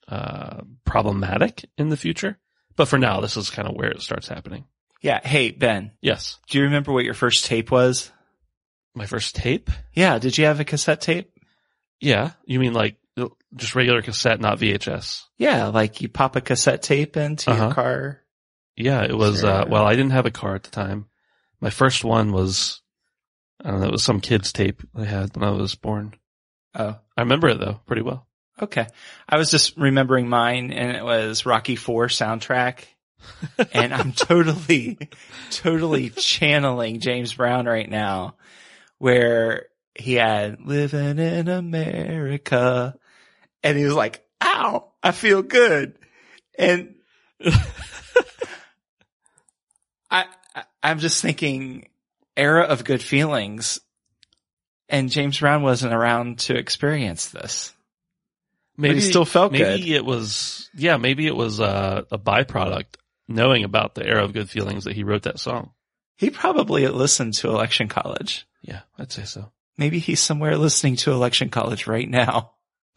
uh, 0.09 0.63
problematic 0.85 1.69
in 1.77 1.89
the 1.89 1.97
future. 1.97 2.39
But 2.79 2.89
for 2.89 2.97
now, 2.99 3.21
this 3.21 3.37
is 3.37 3.51
kind 3.51 3.69
of 3.69 3.75
where 3.75 3.91
it 3.91 4.01
starts 4.01 4.29
happening. 4.29 4.65
Yeah. 5.03 5.21
Hey, 5.23 5.51
Ben, 5.51 5.93
Yes, 6.01 6.39
do 6.49 6.57
you 6.59 6.65
remember 6.65 6.93
what 6.93 7.05
your 7.05 7.13
first 7.15 7.45
tape 7.45 7.71
was? 7.71 8.11
my 8.95 9.05
first 9.07 9.37
tape. 9.37 9.71
Yeah. 9.93 10.19
Did 10.19 10.39
you 10.39 10.47
have 10.47 10.59
a 10.61 10.65
cassette 10.65 11.01
tape? 11.01 11.31
Yeah, 12.01 12.31
you 12.47 12.59
mean 12.59 12.73
like 12.73 12.97
just 13.57 13.75
regular 13.75 14.01
cassette, 14.03 14.41
not 14.41 14.59
VHS? 14.59 15.23
Yeah. 15.39 15.67
Like 15.67 16.01
you 16.01 16.09
pop 16.09 16.35
a 16.37 16.41
cassette 16.41 16.83
tape 16.83 17.17
into 17.17 17.51
Uh-huh. 17.51 17.65
your 17.65 17.75
car. 17.75 18.21
Yeah, 18.77 19.03
it 19.03 19.17
was. 19.17 19.41
Sure. 19.41 19.51
Uh, 19.51 19.67
well, 19.69 19.85
I 19.85 19.97
didn't 19.97 20.13
have 20.13 20.27
a 20.27 20.31
car 20.31 20.55
at 20.55 20.63
the 20.63 20.71
time. 20.71 21.07
My 21.61 21.71
first 21.71 22.05
one 22.05 22.31
was, 22.33 22.81
I 23.65 23.71
don't 23.73 23.81
know, 23.81 23.87
it 23.87 23.93
was 23.93 24.05
some 24.05 24.21
kids 24.21 24.53
tape 24.53 24.83
I 24.95 25.05
had 25.05 25.37
when 25.37 25.49
I 25.49 25.51
was 25.51 25.75
born. 25.75 26.15
Oh, 26.77 26.97
I 27.17 27.21
remember 27.23 27.49
it 27.49 27.59
though 27.59 27.81
pretty 27.87 28.03
well. 28.03 28.28
Okay. 28.63 28.87
I 29.29 29.37
was 29.37 29.51
just 29.51 29.77
remembering 29.77 30.29
mine 30.29 30.73
and 30.73 30.97
it 30.97 31.05
was 31.05 31.47
Rocky 31.47 31.77
Four 31.77 32.07
soundtrack. 32.07 32.85
and 33.73 33.93
I'm 33.93 34.13
totally, 34.15 34.99
totally 35.51 36.11
channeling 36.11 37.01
James 37.01 37.35
Brown 37.35 37.67
right 37.67 37.89
now 37.89 38.37
where 38.99 39.67
he 39.95 40.15
had 40.15 40.61
living 40.61 41.19
in 41.19 41.49
America 41.49 42.95
and 43.63 43.79
he 43.79 43.85
was 43.85 43.95
like, 43.95 44.25
ow, 44.41 44.93
I 45.03 45.13
feel 45.13 45.43
good. 45.43 45.99
And 46.59 46.95
I, 50.11 50.25
I, 50.55 50.65
I'm 50.83 50.99
just 50.99 51.21
thinking 51.23 51.89
era 52.37 52.65
of 52.65 52.85
good 52.85 53.03
feelings 53.03 53.81
and 54.89 55.11
James 55.11 55.41
Brown 55.41 55.63
wasn't 55.63 55.93
around 55.93 56.39
to 56.41 56.57
experience 56.57 57.29
this. 57.29 57.75
Maybe 58.81 58.95
he 58.95 59.01
still 59.01 59.25
felt 59.25 59.53
maybe 59.53 59.65
good. 59.87 59.89
it 59.97 60.05
was. 60.05 60.71
Yeah, 60.75 60.97
maybe 60.97 61.27
it 61.27 61.35
was 61.37 61.61
uh, 61.61 62.03
a 62.13 62.19
byproduct 62.19 62.95
knowing 63.27 63.65
about 63.65 63.95
the 63.97 64.07
era 64.07 64.25
of 64.25 64.33
good 64.33 64.49
feelings 64.49 64.85
that 64.85 64.95
he 64.95 65.03
wrote 65.05 65.25
that 65.25 65.41
song. 65.41 65.73
He 66.17 66.31
probably 66.31 66.87
listened 66.87 67.35
to 67.35 67.49
Election 67.49 67.89
College. 67.89 68.47
Yeah, 68.63 68.81
I'd 68.99 69.11
say 69.13 69.25
so. 69.25 69.51
Maybe 69.77 69.99
he's 69.99 70.21
somewhere 70.21 70.57
listening 70.57 70.97
to 70.97 71.13
Election 71.13 71.49
College 71.51 71.87
right 71.87 72.09
now. 72.09 72.53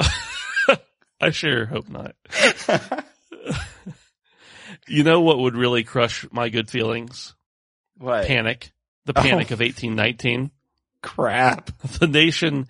I 1.20 1.32
sure 1.32 1.66
hope 1.66 1.90
not. 1.90 2.16
You 4.88 5.04
know 5.04 5.22
what 5.22 5.40
would 5.40 5.56
really 5.56 5.84
crush 5.84 6.26
my 6.32 6.50
good 6.50 6.70
feelings? 6.70 7.36
what? 7.98 8.26
Panic. 8.26 8.72
The 9.06 9.14
Oh. 9.16 9.22
panic 9.22 9.52
of 9.52 9.60
1819. 9.60 10.52
Crap. 11.04 11.72
the 12.00 12.08
nation 12.08 12.68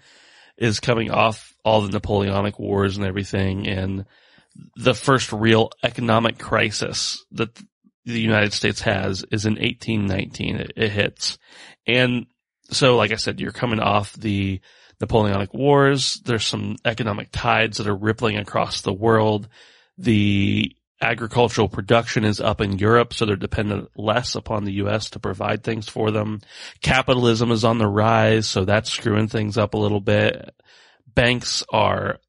is 0.62 0.80
coming 0.80 1.10
off 1.10 1.56
all 1.66 1.82
the 1.82 1.90
Napoleonic 1.90 2.60
wars 2.60 2.96
and 2.96 3.06
everything, 3.06 3.68
and 3.68 4.06
the 4.76 4.94
first 4.94 5.34
real 5.34 5.72
economic 5.84 6.38
crisis 6.38 7.26
that 7.32 7.50
the 8.06 8.22
United 8.22 8.54
States 8.54 8.82
has 8.82 9.26
is 9.32 9.46
in 9.46 9.54
1819. 9.54 10.58
It, 10.58 10.72
it 10.76 10.92
hits. 10.92 11.40
And 11.88 12.28
so, 12.70 12.96
like 12.96 13.12
I 13.12 13.16
said, 13.16 13.40
you're 13.40 13.52
coming 13.52 13.80
off 13.80 14.14
the 14.14 14.62
Napoleonic 15.00 15.52
wars. 15.52 16.22
There's 16.24 16.46
some 16.46 16.76
economic 16.86 17.30
tides 17.32 17.78
that 17.78 17.88
are 17.88 17.96
rippling 17.96 18.38
across 18.38 18.82
the 18.82 18.94
world. 18.94 19.48
The 19.98 20.76
agricultural 21.02 21.68
production 21.68 22.24
is 22.24 22.40
up 22.40 22.62
in 22.62 22.78
Europe, 22.78 23.14
so 23.14 23.26
they're 23.26 23.36
dependent 23.36 23.90
less 23.96 24.36
upon 24.36 24.64
the 24.64 24.74
U.S. 24.74 25.10
to 25.12 25.20
provide 25.20 25.64
things 25.64 25.90
for 25.90 26.12
them. 26.12 26.42
Capitalism 26.82 27.52
is 27.52 27.64
on 27.64 27.78
the 27.78 27.88
rise, 27.88 28.48
so 28.48 28.66
that's 28.66 28.92
screwing 28.92 29.28
things 29.28 29.58
up 29.58 29.74
a 29.74 29.78
little 29.78 30.00
bit. 30.00 30.54
Banks 31.14 31.64
are 31.72 32.20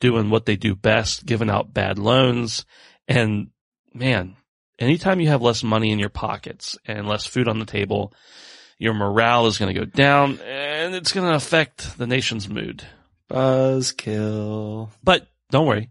doing 0.00 0.30
what 0.30 0.46
they 0.46 0.56
do 0.56 0.74
best, 0.74 1.24
giving 1.26 1.50
out 1.50 1.72
bad 1.72 1.98
loans. 1.98 2.64
And 3.06 3.48
man, 3.94 4.36
anytime 4.78 5.20
you 5.20 5.28
have 5.28 5.42
less 5.42 5.62
money 5.62 5.90
in 5.90 5.98
your 5.98 6.08
pockets 6.08 6.76
and 6.86 7.08
less 7.08 7.26
food 7.26 7.48
on 7.48 7.58
the 7.58 7.64
table, 7.64 8.12
your 8.78 8.94
morale 8.94 9.46
is 9.46 9.58
going 9.58 9.74
to 9.74 9.80
go 9.80 9.86
down 9.86 10.38
and 10.40 10.94
it's 10.94 11.12
going 11.12 11.28
to 11.28 11.34
affect 11.34 11.98
the 11.98 12.06
nation's 12.06 12.48
mood. 12.48 12.84
Buzzkill. 13.30 14.90
But 15.02 15.26
don't 15.50 15.66
worry. 15.66 15.90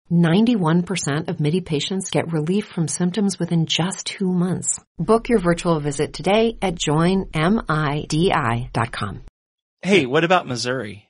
91% 0.11 1.29
of 1.29 1.39
MIDI 1.39 1.61
patients 1.61 2.09
get 2.09 2.33
relief 2.33 2.67
from 2.67 2.87
symptoms 2.87 3.39
within 3.39 3.65
just 3.65 4.05
two 4.05 4.31
months. 4.31 4.77
Book 4.99 5.29
your 5.29 5.39
virtual 5.39 5.79
visit 5.79 6.13
today 6.13 6.57
at 6.61 6.75
joinmidi.com. 6.75 7.31
Hey, 9.81 10.05
what 10.05 10.23
about 10.23 10.47
Missouri? 10.47 11.07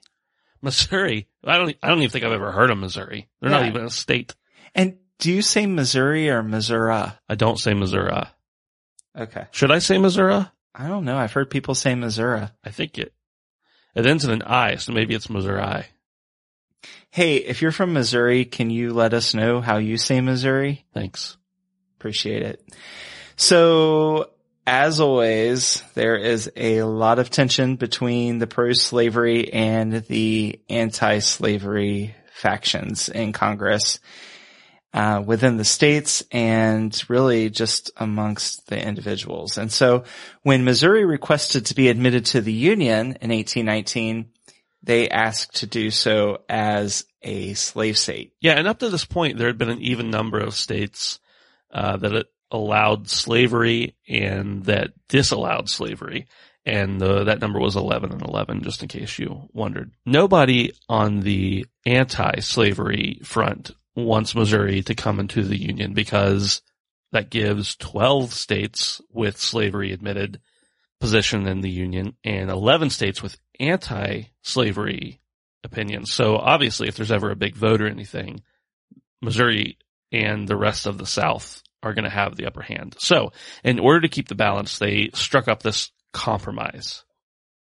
Missouri. 0.62 1.28
I 1.44 1.58
don't, 1.58 1.76
I 1.82 1.88
don't 1.90 1.98
even 1.98 2.12
think 2.12 2.24
I've 2.24 2.32
ever 2.32 2.52
heard 2.52 2.70
of 2.70 2.78
Missouri. 2.78 3.28
They're 3.42 3.50
not 3.50 3.66
even 3.66 3.86
a 3.86 3.90
state. 3.90 4.36
And 4.76 4.98
do 5.18 5.32
you 5.32 5.42
say 5.42 5.66
Missouri 5.66 6.30
or 6.30 6.44
Missouri? 6.44 6.94
I 6.94 7.36
don't 7.36 7.60
say 7.60 7.74
Missouri. 7.74 8.14
Okay. 9.18 9.48
Should 9.52 9.72
I 9.72 9.80
say 9.80 9.98
Missouri? 9.98 10.46
I 10.74 10.88
don't 10.88 11.06
know. 11.06 11.18
I've 11.18 11.34
heard 11.34 11.50
people 11.50 11.76
say 11.76 11.96
Missouri. 11.96 12.48
I 12.64 12.70
think 12.70 12.98
it, 12.98 13.14
it 13.96 14.06
ends 14.06 14.24
in 14.24 14.32
an 14.32 14.44
I, 14.44 14.76
so 14.76 14.94
maybe 14.94 15.16
it's 15.16 15.30
Missouri. 15.30 15.86
Hey, 17.10 17.36
if 17.36 17.62
you're 17.62 17.72
from 17.72 17.94
Missouri, 17.94 18.46
can 18.46 18.70
you 18.70 18.94
let 18.94 19.14
us 19.14 19.34
know 19.34 19.62
how 19.62 19.78
you 19.78 19.98
say 19.98 20.22
Missouri? 20.22 20.86
Thanks. 20.94 21.38
Appreciate 21.98 22.44
it. 22.44 22.64
So, 23.36 24.32
as 24.66 25.00
always, 25.00 25.84
there 25.96 26.16
is 26.16 26.52
a 26.56 26.84
lot 26.84 27.20
of 27.20 27.30
tension 27.30 27.76
between 27.76 28.38
the 28.38 28.48
pro-slavery 28.48 29.52
and 29.52 29.94
the 29.94 30.60
anti-slavery 30.70 32.16
factions 32.34 33.10
in 33.10 33.34
Congress, 33.34 34.00
uh, 34.94 35.24
within 35.26 35.58
the 35.58 35.66
states 35.66 36.24
and 36.32 37.02
really 37.08 37.50
just 37.50 37.92
amongst 37.98 38.68
the 38.68 38.82
individuals. 38.82 39.58
And 39.58 39.72
so 39.72 40.04
when 40.44 40.64
Missouri 40.64 41.06
requested 41.06 41.68
to 41.68 41.76
be 41.76 41.88
admitted 41.88 42.26
to 42.28 42.42
the 42.42 42.52
Union 42.52 43.18
in 43.22 43.32
1819, 43.32 44.30
they 44.84 45.10
asked 45.10 45.58
to 45.58 45.68
do 45.68 45.92
so 45.92 46.44
as 46.50 47.06
a 47.22 47.54
slave 47.54 47.98
state. 47.98 48.34
Yeah, 48.42 48.54
and 48.54 48.68
up 48.68 48.80
to 48.80 48.90
this 48.90 49.06
point, 49.06 49.38
there 49.38 49.48
had 49.48 49.58
been 49.58 49.70
an 49.70 49.82
even 49.82 50.10
number 50.10 50.40
of 50.40 50.56
states 50.56 51.20
uh, 51.72 51.98
that 51.98 52.28
allowed 52.50 53.10
slavery 53.10 53.96
and 54.08 54.66
that 54.66 54.92
disallowed 55.08 55.70
slavery, 55.70 56.28
and 56.66 57.00
the, 57.00 57.26
that 57.26 57.42
number 57.42 57.60
was 57.60 57.76
eleven 57.76 58.12
and 58.12 58.22
eleven. 58.22 58.64
Just 58.64 58.82
in 58.82 58.90
case 58.90 59.18
you 59.20 59.50
wondered, 59.54 59.92
nobody 60.06 60.72
on 60.90 61.22
the 61.22 61.66
anti-slavery 61.86 63.20
front 63.24 63.72
wants 63.96 64.36
Missouri 64.36 64.82
to 64.84 64.96
come 64.96 65.20
into 65.20 65.44
the 65.44 65.60
union 65.60 65.94
because 65.94 66.62
that 67.12 67.30
gives 67.30 67.76
twelve 67.76 68.34
states 68.34 69.02
with 69.12 69.40
slavery 69.40 69.92
admitted 69.92 70.42
position 71.02 71.48
in 71.48 71.60
the 71.60 71.70
union 71.70 72.16
and 72.24 72.50
eleven 72.50 72.90
states 72.90 73.22
with 73.22 73.36
anti-slavery 73.60 75.20
opinions. 75.64 76.14
So 76.14 76.38
obviously, 76.38 76.88
if 76.88 76.96
there's 76.96 77.12
ever 77.12 77.32
a 77.32 77.36
big 77.36 77.56
vote 77.56 77.82
or 77.82 77.88
anything, 77.88 78.42
Missouri 79.22 79.78
and 80.12 80.48
the 80.48 80.56
rest 80.56 80.88
of 80.88 80.98
the 80.98 81.06
South 81.06 81.62
are 81.84 81.94
going 81.94 82.06
to 82.06 82.10
have 82.10 82.36
the 82.36 82.46
upper 82.46 82.62
hand. 82.62 82.96
So 83.00 83.34
in 83.64 83.80
order 83.80 84.02
to 84.02 84.10
keep 84.10 84.28
the 84.28 84.36
balance, 84.36 84.80
they 84.80 85.10
struck 85.14 85.48
up 85.48 85.64
this 85.64 85.92
compromise. 86.14 87.04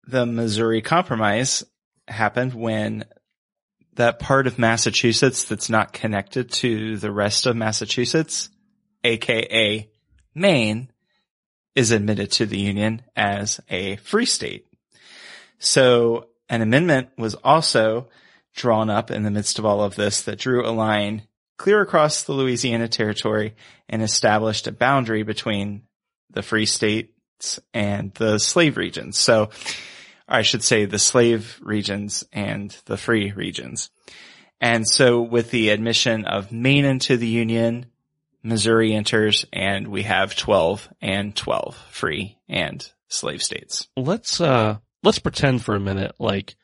the 0.10 0.26
Missouri 0.26 0.82
Compromise 0.82 1.64
happened 2.08 2.54
when 2.54 3.06
that 3.94 4.20
part 4.20 4.48
of 4.48 4.58
Massachusetts 4.58 5.44
that's 5.44 5.70
not 5.70 5.94
connected 5.94 6.52
to 6.52 6.98
the 6.98 7.12
rest 7.12 7.46
of 7.46 7.56
Massachusetts, 7.56 8.50
aka 9.04 9.90
Maine, 10.34 10.92
is 11.80 11.92
admitted 11.92 12.30
to 12.30 12.46
the 12.46 12.60
Union 12.60 13.02
as 13.16 13.62
a 13.70 13.96
free 13.96 14.26
state. 14.26 14.68
So 15.60 16.28
an 16.50 16.62
amendment 16.62 17.08
was 17.18 17.36
also 17.36 18.10
drawn 18.54 18.90
up 18.90 19.10
in 19.10 19.24
the 19.24 19.32
midst 19.32 19.60
of 19.60 19.66
all 19.66 19.82
of 19.82 19.96
this 19.96 20.24
that 20.24 20.40
drew 20.40 20.68
a 20.68 20.76
line 20.76 21.22
clear 21.58 21.80
across 21.80 22.24
the 22.24 22.34
Louisiana 22.34 22.90
territory 22.90 23.56
and 23.88 24.02
established 24.02 24.68
a 24.68 24.74
boundary 24.74 25.24
between 25.24 25.84
the 26.30 26.42
free 26.42 26.66
states 26.66 27.62
and 27.74 28.14
the 28.16 28.40
slave 28.40 28.76
regions. 28.76 29.18
So 29.18 29.50
I 30.28 30.42
should 30.42 30.64
say 30.64 30.84
the 30.84 31.00
slave 31.00 31.62
regions 31.62 32.26
and 32.34 32.78
the 32.88 32.98
free 32.98 33.32
regions. 33.32 33.90
And 34.60 34.86
so 34.86 35.22
with 35.22 35.50
the 35.52 35.70
admission 35.70 36.26
of 36.26 36.52
Maine 36.52 36.84
into 36.84 37.16
the 37.16 37.28
Union, 37.28 37.86
Missouri 38.44 38.94
enters 38.94 39.46
and 39.52 39.88
we 39.88 40.04
have 40.04 40.36
12 40.36 40.90
and 41.02 41.36
12 41.36 41.76
free 41.90 42.38
and 42.48 42.90
slave 43.08 43.42
states. 43.42 43.88
Let's, 43.98 44.40
uh, 44.40 44.78
let's 45.04 45.20
pretend 45.20 45.64
for 45.64 45.76
a 45.76 45.80
minute 45.80 46.16
like 46.20 46.56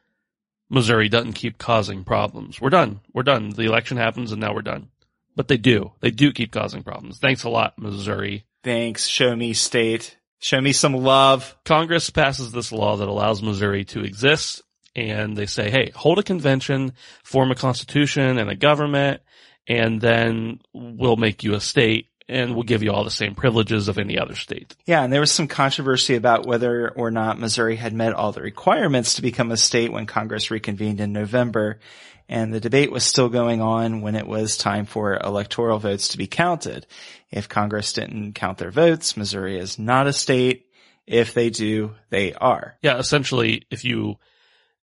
Missouri 0.70 1.10
doesn't 1.10 1.34
keep 1.34 1.58
causing 1.58 2.04
problems. 2.04 2.60
We're 2.60 2.70
done. 2.70 3.02
We're 3.14 3.24
done. 3.24 3.50
The 3.50 3.64
election 3.64 3.98
happens 3.98 4.32
and 4.32 4.42
now 4.42 4.54
we're 4.54 4.62
done. 4.62 4.90
But 5.36 5.48
they 5.48 5.58
do. 5.58 5.92
They 6.00 6.12
do 6.12 6.32
keep 6.32 6.52
causing 6.52 6.84
problems. 6.84 7.20
Thanks 7.20 7.44
a 7.44 7.50
lot, 7.50 7.78
Missouri. 7.78 8.46
Thanks. 8.64 9.08
Show 9.08 9.36
me 9.36 9.54
state. 9.54 10.18
Show 10.40 10.62
me 10.62 10.72
some 10.72 10.94
love. 10.94 11.58
Congress 11.66 12.10
passes 12.10 12.52
this 12.52 12.72
law 12.72 12.98
that 12.98 13.08
allows 13.08 13.42
Missouri 13.42 13.84
to 13.86 14.04
exist 14.04 14.62
and 14.96 15.36
they 15.36 15.46
say, 15.46 15.70
hey, 15.70 15.92
hold 15.94 16.20
a 16.20 16.24
convention, 16.24 16.94
form 17.24 17.52
a 17.52 17.56
constitution 17.56 18.38
and 18.38 18.50
a 18.50 18.56
government, 18.56 19.22
and 19.68 20.02
then 20.02 20.60
we'll 20.74 21.16
make 21.16 21.44
you 21.44 21.54
a 21.54 21.60
state 21.60 22.08
and 22.28 22.56
we'll 22.56 22.64
give 22.64 22.82
you 22.82 22.92
all 22.92 23.04
the 23.04 23.12
same 23.12 23.36
privileges 23.36 23.88
of 23.88 23.98
any 23.98 24.18
other 24.18 24.36
state. 24.36 24.76
Yeah, 24.86 25.04
and 25.04 25.14
there 25.14 25.20
was 25.20 25.32
some 25.32 25.48
controversy 25.48 26.16
about 26.16 26.48
whether 26.48 26.90
or 26.90 27.12
not 27.12 27.40
Missouri 27.40 27.76
had 27.76 27.94
met 27.94 28.14
all 28.14 28.32
the 28.32 28.42
requirements 28.42 29.16
to 29.16 29.22
become 29.22 29.52
a 29.52 29.58
state 29.58 29.92
when 29.92 30.08
Congress 30.08 30.50
reconvened 30.50 31.00
in 31.00 31.14
November. 31.14 31.80
And 32.28 32.52
the 32.52 32.60
debate 32.60 32.92
was 32.92 33.04
still 33.04 33.30
going 33.30 33.62
on 33.62 34.02
when 34.02 34.16
it 34.16 34.26
was 34.26 34.58
time 34.58 34.86
for 34.86 35.18
electoral 35.18 35.78
votes 35.78 36.10
to 36.10 36.18
be 36.18 36.26
counted. 36.26 36.88
If 37.30 37.48
Congress 37.48 37.94
didn't 37.94 38.34
count 38.34 38.58
their 38.58 38.72
votes, 38.72 39.16
Missouri 39.16 39.60
is 39.60 39.78
not 39.78 40.08
a 40.08 40.14
state. 40.14 40.66
If 41.06 41.36
they 41.36 41.52
do, 41.52 41.94
they 42.10 42.34
are. 42.34 42.78
Yeah, 42.82 42.98
essentially, 42.98 43.68
if 43.70 43.86
you, 43.86 44.16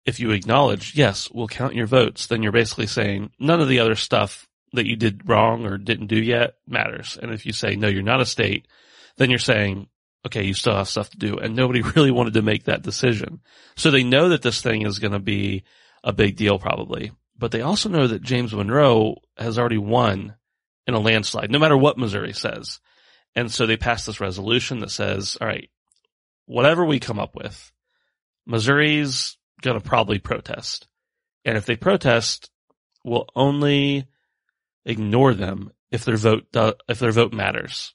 if 0.07 0.21
you 0.21 0.31
acknowledge, 0.31 0.95
yes, 0.95 1.29
we'll 1.33 1.49
count 1.49 1.75
your 1.75 1.87
votes, 1.87 2.29
then 2.29 2.45
you're 2.45 2.53
basically 2.53 2.87
saying 2.87 3.33
none 3.41 3.61
of 3.61 3.69
the 3.69 3.81
other 3.81 3.97
stuff 3.97 4.49
that 4.73 4.87
you 4.87 4.97
did 4.97 5.29
wrong 5.29 5.67
or 5.67 5.79
didn't 5.79 6.07
do 6.07 6.21
yet 6.21 6.55
matters. 6.67 7.19
And 7.21 7.33
if 7.33 7.47
you 7.47 7.53
say, 7.53 7.77
no, 7.77 7.89
you're 7.89 8.03
not 8.03 8.21
a 8.21 8.27
state, 8.27 8.67
then 9.17 9.31
you're 9.31 9.39
saying, 9.39 9.89
okay, 10.27 10.45
you 10.45 10.55
still 10.55 10.77
have 10.77 10.89
stuff 10.89 11.11
to 11.11 11.19
do. 11.19 11.37
And 11.39 11.55
nobody 11.55 11.83
really 11.97 12.11
wanted 12.11 12.35
to 12.35 12.43
make 12.43 12.65
that 12.65 12.83
decision. 12.83 13.41
So 13.77 13.91
they 13.91 14.05
know 14.05 14.31
that 14.31 14.43
this 14.43 14.63
thing 14.63 14.83
is 14.83 14.99
going 14.99 15.13
to 15.13 15.19
be 15.19 15.65
a 16.05 16.13
big 16.13 16.37
deal 16.37 16.59
probably, 16.59 17.13
but 17.39 17.51
they 17.51 17.61
also 17.61 17.89
know 17.89 18.07
that 18.07 18.23
James 18.23 18.55
Monroe 18.55 19.17
has 19.37 19.59
already 19.59 19.79
won 19.79 20.35
in 20.87 20.95
a 20.95 20.99
landslide, 21.01 21.51
no 21.51 21.59
matter 21.59 21.77
what 21.77 21.99
Missouri 21.99 22.33
says. 22.33 22.81
And 23.35 23.51
so 23.51 23.67
they 23.67 23.77
passed 23.77 24.07
this 24.07 24.21
resolution 24.21 24.81
that 24.81 24.91
says, 24.91 25.39
all 25.41 25.47
right, 25.47 25.71
whatever 26.47 26.85
we 26.85 26.99
come 26.99 27.19
up 27.19 27.35
with, 27.35 27.73
Missouri's 28.47 29.37
going 29.63 29.81
to 29.81 29.89
probably 29.89 30.19
protest. 30.19 30.89
And 31.45 31.57
if 31.57 31.67
they 31.67 31.77
protest, 31.77 32.51
we'll 33.05 33.27
only 33.35 34.07
ignore 34.85 35.35
them 35.35 35.73
if 35.91 36.05
their 36.05 36.17
vote 36.17 36.47
do, 36.53 36.75
if 36.89 36.99
their 36.99 37.13
vote 37.13 37.33
matters. 37.33 37.95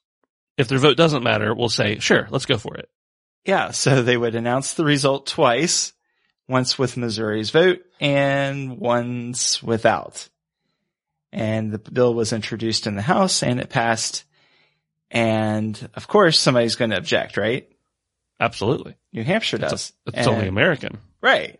If 0.57 0.67
their 0.67 0.79
vote 0.79 0.97
doesn't 0.97 1.23
matter, 1.23 1.53
we'll 1.53 1.69
say, 1.69 1.99
sure, 1.99 2.27
let's 2.31 2.45
go 2.45 2.57
for 2.57 2.75
it. 2.75 2.89
Yeah, 3.45 3.71
so 3.71 4.01
they 4.01 4.17
would 4.17 4.35
announce 4.35 4.73
the 4.73 4.83
result 4.83 5.27
twice, 5.27 5.93
once 6.47 6.77
with 6.77 6.97
Missouri's 6.97 7.49
vote 7.49 7.79
and 7.99 8.77
once 8.77 9.61
without. 9.61 10.27
And 11.31 11.71
the 11.71 11.77
bill 11.77 12.13
was 12.13 12.33
introduced 12.33 12.87
in 12.87 12.95
the 12.95 13.01
House 13.01 13.43
and 13.43 13.59
it 13.59 13.69
passed. 13.69 14.23
And 15.11 15.89
of 15.93 16.07
course, 16.07 16.39
somebody's 16.39 16.75
going 16.75 16.91
to 16.91 16.97
object, 16.97 17.37
right? 17.37 17.69
Absolutely. 18.39 18.95
New 19.13 19.23
Hampshire 19.23 19.57
does. 19.57 19.93
It's, 20.07 20.17
it's 20.17 20.27
only 20.27 20.47
American. 20.47 20.97
Right. 21.21 21.59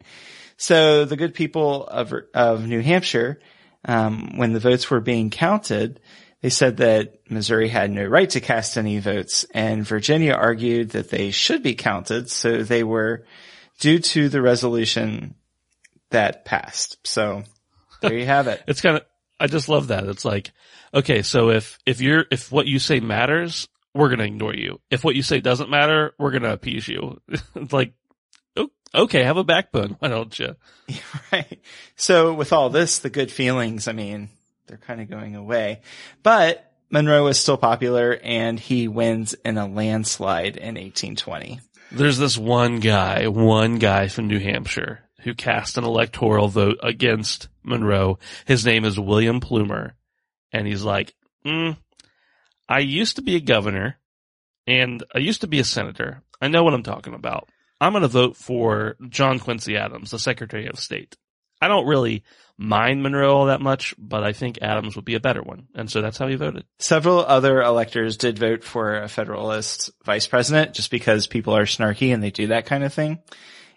So 0.58 1.06
the 1.06 1.18
good 1.18 1.34
people 1.34 1.86
of, 1.86 2.14
of 2.34 2.68
New 2.68 2.82
Hampshire 2.82 3.40
um, 3.88 4.38
when 4.38 4.54
the 4.54 4.60
votes 4.60 4.92
were 4.92 5.00
being 5.00 5.30
counted, 5.30 6.00
they 6.42 6.50
said 6.50 6.78
that 6.78 7.20
Missouri 7.30 7.70
had 7.70 7.90
no 7.90 8.06
right 8.06 8.30
to 8.30 8.42
cast 8.42 8.78
any 8.78 9.00
votes, 9.00 9.46
and 9.54 9.88
Virginia 9.88 10.34
argued 10.34 10.92
that 10.92 11.10
they 11.10 11.32
should 11.32 11.64
be 11.64 11.74
counted, 11.74 12.30
so 12.30 12.62
they 12.64 12.84
were 12.84 13.26
due 13.80 14.00
to 14.00 14.30
the 14.30 14.42
resolution 14.42 15.36
that 16.12 16.46
passed. 16.46 16.98
So 17.06 17.44
there 18.02 18.18
you 18.18 18.26
have 18.26 18.48
it. 18.48 18.62
it's 18.68 18.82
kind 18.82 18.98
of, 18.98 19.06
I 19.40 19.48
just 19.48 19.70
love 19.70 19.88
that. 19.88 20.06
It's 20.06 20.26
like, 20.26 20.52
okay, 20.94 21.22
so 21.22 21.50
if, 21.50 21.80
if 21.86 22.02
you're, 22.02 22.26
if 22.30 22.52
what 22.52 22.68
you 22.68 22.80
say 22.80 23.00
matters, 23.00 23.68
we're 23.94 24.16
to 24.16 24.24
ignore 24.24 24.54
you. 24.54 24.80
If 24.92 25.04
what 25.04 25.16
you 25.16 25.24
say 25.24 25.40
doesn't 25.40 25.70
matter, 25.70 26.14
we're 26.20 26.32
to 26.38 26.54
appease 26.54 26.88
you. 26.88 27.20
it's 27.56 27.74
like, 27.74 27.94
okay, 28.94 29.24
have 29.24 29.38
a 29.38 29.44
backbone. 29.44 29.96
Why 30.00 30.08
don't 30.10 30.38
you? 30.38 30.56
Right. 31.32 31.60
So 31.98 32.34
with 32.34 32.54
all 32.54 32.70
this, 32.70 33.00
the 33.00 33.10
good 33.10 33.32
feelings, 33.32 33.88
I 33.90 33.92
mean, 33.92 34.30
they're 34.68 34.78
kind 34.78 35.02
of 35.02 35.10
going 35.10 35.36
away, 35.36 35.82
but 36.24 36.72
Monroe 36.90 37.28
is 37.28 37.40
still 37.40 37.58
popular 37.58 38.18
and 38.24 38.58
he 38.60 38.88
wins 38.88 39.34
in 39.34 39.58
a 39.58 39.68
landslide 39.68 40.56
in 40.56 40.76
1820. 40.76 41.60
There's 41.92 42.18
this 42.18 42.38
one 42.38 42.80
guy, 42.80 43.28
one 43.28 43.80
guy 43.80 44.08
from 44.08 44.28
New 44.28 44.40
Hampshire 44.40 45.02
who 45.22 45.34
cast 45.34 45.78
an 45.78 45.84
electoral 45.84 46.48
vote 46.48 46.80
against 46.82 47.50
Monroe. 47.64 48.20
His 48.46 48.66
name 48.66 48.86
is 48.86 49.00
William 49.00 49.40
Plumer. 49.40 49.96
And 50.54 50.66
he's 50.66 50.84
like, 50.84 51.14
mm, 51.46 51.76
I 52.70 52.80
used 52.80 53.18
to 53.18 53.22
be 53.22 53.36
a 53.36 53.42
governor 53.42 53.98
and 54.66 55.04
I 55.14 55.20
used 55.20 55.42
to 55.42 55.48
be 55.48 55.60
a 55.60 55.66
senator. 55.66 56.22
I 56.42 56.48
know 56.48 56.64
what 56.64 56.74
I'm 56.74 56.84
talking 56.84 57.14
about. 57.14 57.50
I'm 57.80 57.94
going 57.94 58.02
to 58.02 58.08
vote 58.08 58.36
for 58.36 58.96
John 59.10 59.40
Quincy 59.40 59.78
Adams, 59.78 60.12
the 60.12 60.20
Secretary 60.20 60.68
of 60.68 60.80
State. 60.80 61.16
I 61.62 61.68
don't 61.68 61.88
really 61.88 62.24
mind 62.58 63.04
Monroe 63.04 63.36
all 63.36 63.46
that 63.48 63.62
much, 63.62 63.96
but 63.98 64.24
I 64.24 64.34
think 64.34 64.60
Adams 64.62 64.96
would 64.96 65.06
be 65.06 65.16
a 65.16 65.20
better 65.20 65.42
one. 65.42 65.68
And 65.76 65.90
so 65.90 66.02
that's 66.02 66.18
how 66.18 66.28
he 66.28 66.36
voted. 66.36 66.66
Several 66.80 67.20
other 67.20 67.62
electors 67.62 68.18
did 68.18 68.40
vote 68.40 68.64
for 68.64 68.98
a 68.98 69.08
Federalist 69.08 69.92
vice 70.04 70.28
president 70.28 70.74
just 70.74 70.92
because 70.92 71.28
people 71.28 71.56
are 71.56 71.66
snarky 71.66 72.14
and 72.14 72.22
they 72.22 72.32
do 72.32 72.48
that 72.48 72.66
kind 72.66 72.84
of 72.84 72.94
thing, 72.94 73.20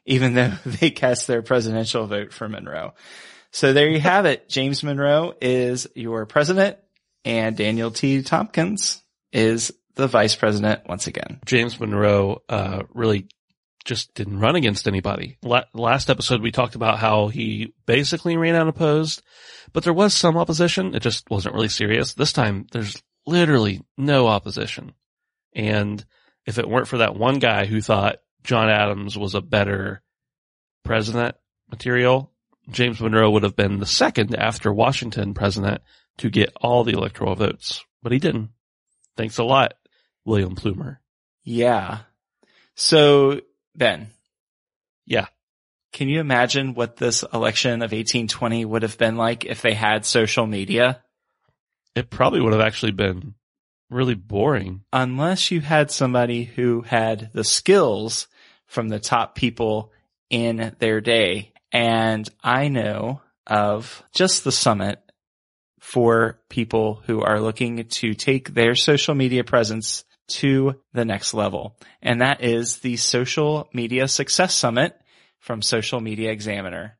even 0.06 0.34
though 0.34 0.52
they 0.66 0.90
cast 0.90 1.26
their 1.26 1.42
presidential 1.42 2.06
vote 2.06 2.32
for 2.32 2.48
Monroe. 2.48 2.94
So 3.52 3.72
there 3.72 3.88
you 3.88 4.00
have 4.00 4.26
it. 4.26 4.48
James 4.48 4.82
Monroe 4.82 5.34
is 5.40 5.86
your 5.94 6.24
president 6.26 6.78
and 7.24 7.56
Daniel 7.56 7.90
T. 7.90 8.22
Tompkins 8.22 9.02
is 9.32 9.72
the 9.96 10.06
vice 10.06 10.36
president 10.36 10.88
once 10.88 11.06
again. 11.06 11.40
James 11.44 11.78
Monroe, 11.78 12.42
uh, 12.48 12.84
really 12.94 13.28
just 13.84 14.14
didn't 14.14 14.38
run 14.38 14.56
against 14.56 14.86
anybody. 14.86 15.38
La- 15.42 15.64
last 15.74 16.10
episode 16.10 16.42
we 16.42 16.52
talked 16.52 16.74
about 16.74 16.98
how 16.98 17.28
he 17.28 17.74
basically 17.86 18.36
ran 18.36 18.54
unopposed, 18.54 19.22
but 19.72 19.84
there 19.84 19.92
was 19.92 20.14
some 20.14 20.36
opposition. 20.36 20.94
It 20.94 21.00
just 21.00 21.28
wasn't 21.30 21.54
really 21.54 21.68
serious. 21.68 22.14
This 22.14 22.32
time 22.32 22.66
there's 22.72 23.02
literally 23.26 23.82
no 23.96 24.26
opposition. 24.26 24.92
And 25.54 26.04
if 26.46 26.58
it 26.58 26.68
weren't 26.68 26.88
for 26.88 26.98
that 26.98 27.16
one 27.16 27.38
guy 27.38 27.66
who 27.66 27.80
thought 27.80 28.18
John 28.44 28.68
Adams 28.68 29.16
was 29.16 29.34
a 29.34 29.40
better 29.40 30.02
president 30.84 31.36
material, 31.70 32.32
James 32.70 33.00
Monroe 33.00 33.30
would 33.30 33.42
have 33.42 33.56
been 33.56 33.78
the 33.78 33.86
second 33.86 34.34
after 34.36 34.72
Washington 34.72 35.34
president 35.34 35.82
to 36.18 36.30
get 36.30 36.52
all 36.60 36.84
the 36.84 36.92
electoral 36.92 37.34
votes, 37.34 37.84
but 38.02 38.12
he 38.12 38.18
didn't. 38.18 38.50
Thanks 39.16 39.38
a 39.38 39.44
lot, 39.44 39.74
William 40.24 40.54
Plumer. 40.54 41.00
Yeah. 41.42 42.00
So 42.74 43.40
Ben. 43.74 44.08
Yeah. 45.06 45.26
Can 45.92 46.08
you 46.08 46.20
imagine 46.20 46.74
what 46.74 46.96
this 46.96 47.24
election 47.34 47.82
of 47.82 47.92
1820 47.92 48.64
would 48.64 48.82
have 48.82 48.98
been 48.98 49.16
like 49.16 49.44
if 49.44 49.62
they 49.62 49.74
had 49.74 50.06
social 50.06 50.46
media? 50.46 51.02
It 51.96 52.10
probably 52.10 52.40
would 52.40 52.52
have 52.52 52.62
actually 52.62 52.92
been 52.92 53.34
really 53.90 54.14
boring. 54.14 54.82
Unless 54.92 55.50
you 55.50 55.60
had 55.60 55.90
somebody 55.90 56.44
who 56.44 56.82
had 56.82 57.30
the 57.32 57.44
skills 57.44 58.28
from 58.66 58.88
the 58.88 59.00
top 59.00 59.34
people 59.34 59.92
in 60.30 60.76
their 60.78 61.00
day. 61.00 61.52
And 61.72 62.28
I 62.42 62.68
know 62.68 63.20
of 63.46 64.02
just 64.12 64.44
the 64.44 64.52
summit 64.52 65.00
for 65.80 66.40
people 66.48 67.02
who 67.06 67.20
are 67.20 67.40
looking 67.40 67.84
to 67.84 68.14
take 68.14 68.54
their 68.54 68.74
social 68.74 69.14
media 69.14 69.42
presence 69.42 70.04
to 70.30 70.76
the 70.92 71.04
next 71.04 71.34
level. 71.34 71.76
And 72.02 72.20
that 72.20 72.42
is 72.42 72.78
the 72.78 72.96
Social 72.96 73.68
Media 73.72 74.08
Success 74.08 74.54
Summit 74.54 74.96
from 75.38 75.62
Social 75.62 76.00
Media 76.00 76.30
Examiner. 76.30 76.96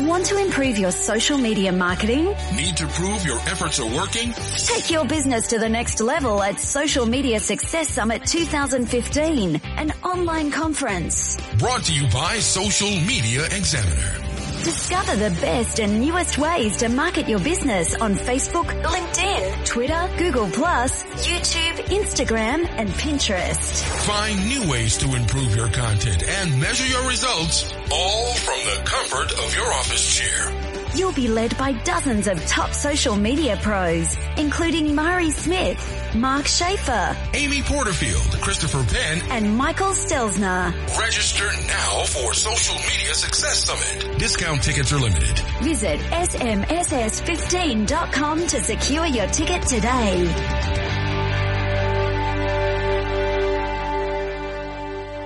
Want 0.00 0.24
to 0.26 0.38
improve 0.38 0.78
your 0.78 0.90
social 0.90 1.36
media 1.36 1.70
marketing? 1.70 2.24
Need 2.56 2.76
to 2.78 2.86
prove 2.86 3.24
your 3.24 3.38
efforts 3.40 3.78
are 3.78 3.94
working? 3.94 4.32
Take 4.56 4.90
your 4.90 5.04
business 5.04 5.48
to 5.48 5.58
the 5.58 5.68
next 5.68 6.00
level 6.00 6.42
at 6.42 6.58
Social 6.58 7.06
Media 7.06 7.38
Success 7.38 7.90
Summit 7.90 8.24
2015, 8.26 9.60
an 9.76 9.92
online 10.02 10.50
conference. 10.50 11.36
Brought 11.58 11.84
to 11.84 11.94
you 11.94 12.08
by 12.10 12.38
Social 12.38 12.90
Media 12.90 13.44
Examiner. 13.46 14.23
Discover 14.64 15.16
the 15.16 15.30
best 15.42 15.78
and 15.78 16.00
newest 16.00 16.38
ways 16.38 16.78
to 16.78 16.88
market 16.88 17.28
your 17.28 17.38
business 17.38 17.94
on 17.96 18.14
Facebook, 18.14 18.64
LinkedIn, 18.82 19.66
Twitter, 19.66 20.08
Google+, 20.16 20.46
YouTube, 20.46 21.76
Instagram, 21.92 22.66
and 22.78 22.88
Pinterest. 22.88 23.84
Find 24.06 24.48
new 24.48 24.70
ways 24.70 24.96
to 24.96 25.14
improve 25.14 25.54
your 25.54 25.68
content 25.68 26.22
and 26.26 26.58
measure 26.58 26.86
your 26.86 27.06
results 27.06 27.74
all 27.92 28.32
from 28.32 28.58
the 28.64 28.82
comfort 28.86 29.32
of 29.32 29.54
your 29.54 29.70
office 29.70 30.18
chair. 30.18 30.73
You'll 30.96 31.12
be 31.12 31.28
led 31.28 31.56
by 31.58 31.72
dozens 31.72 32.26
of 32.28 32.44
top 32.46 32.72
social 32.72 33.16
media 33.16 33.58
pros, 33.60 34.16
including 34.36 34.94
Mari 34.94 35.30
Smith, 35.30 36.14
Mark 36.14 36.46
Schaefer, 36.46 37.16
Amy 37.34 37.62
Porterfield, 37.62 38.22
Christopher 38.40 38.84
Penn, 38.84 39.20
and 39.30 39.56
Michael 39.56 39.90
Stelzner. 39.90 40.72
Register 40.98 41.44
now 41.66 42.04
for 42.04 42.32
Social 42.32 42.76
Media 42.76 43.12
Success 43.14 43.64
Summit. 43.64 44.18
Discount 44.18 44.62
tickets 44.62 44.92
are 44.92 45.00
limited. 45.00 45.36
Visit 45.62 45.98
smss15.com 45.98 48.46
to 48.46 48.60
secure 48.60 49.06
your 49.06 49.26
ticket 49.26 49.62
today. 49.66 50.93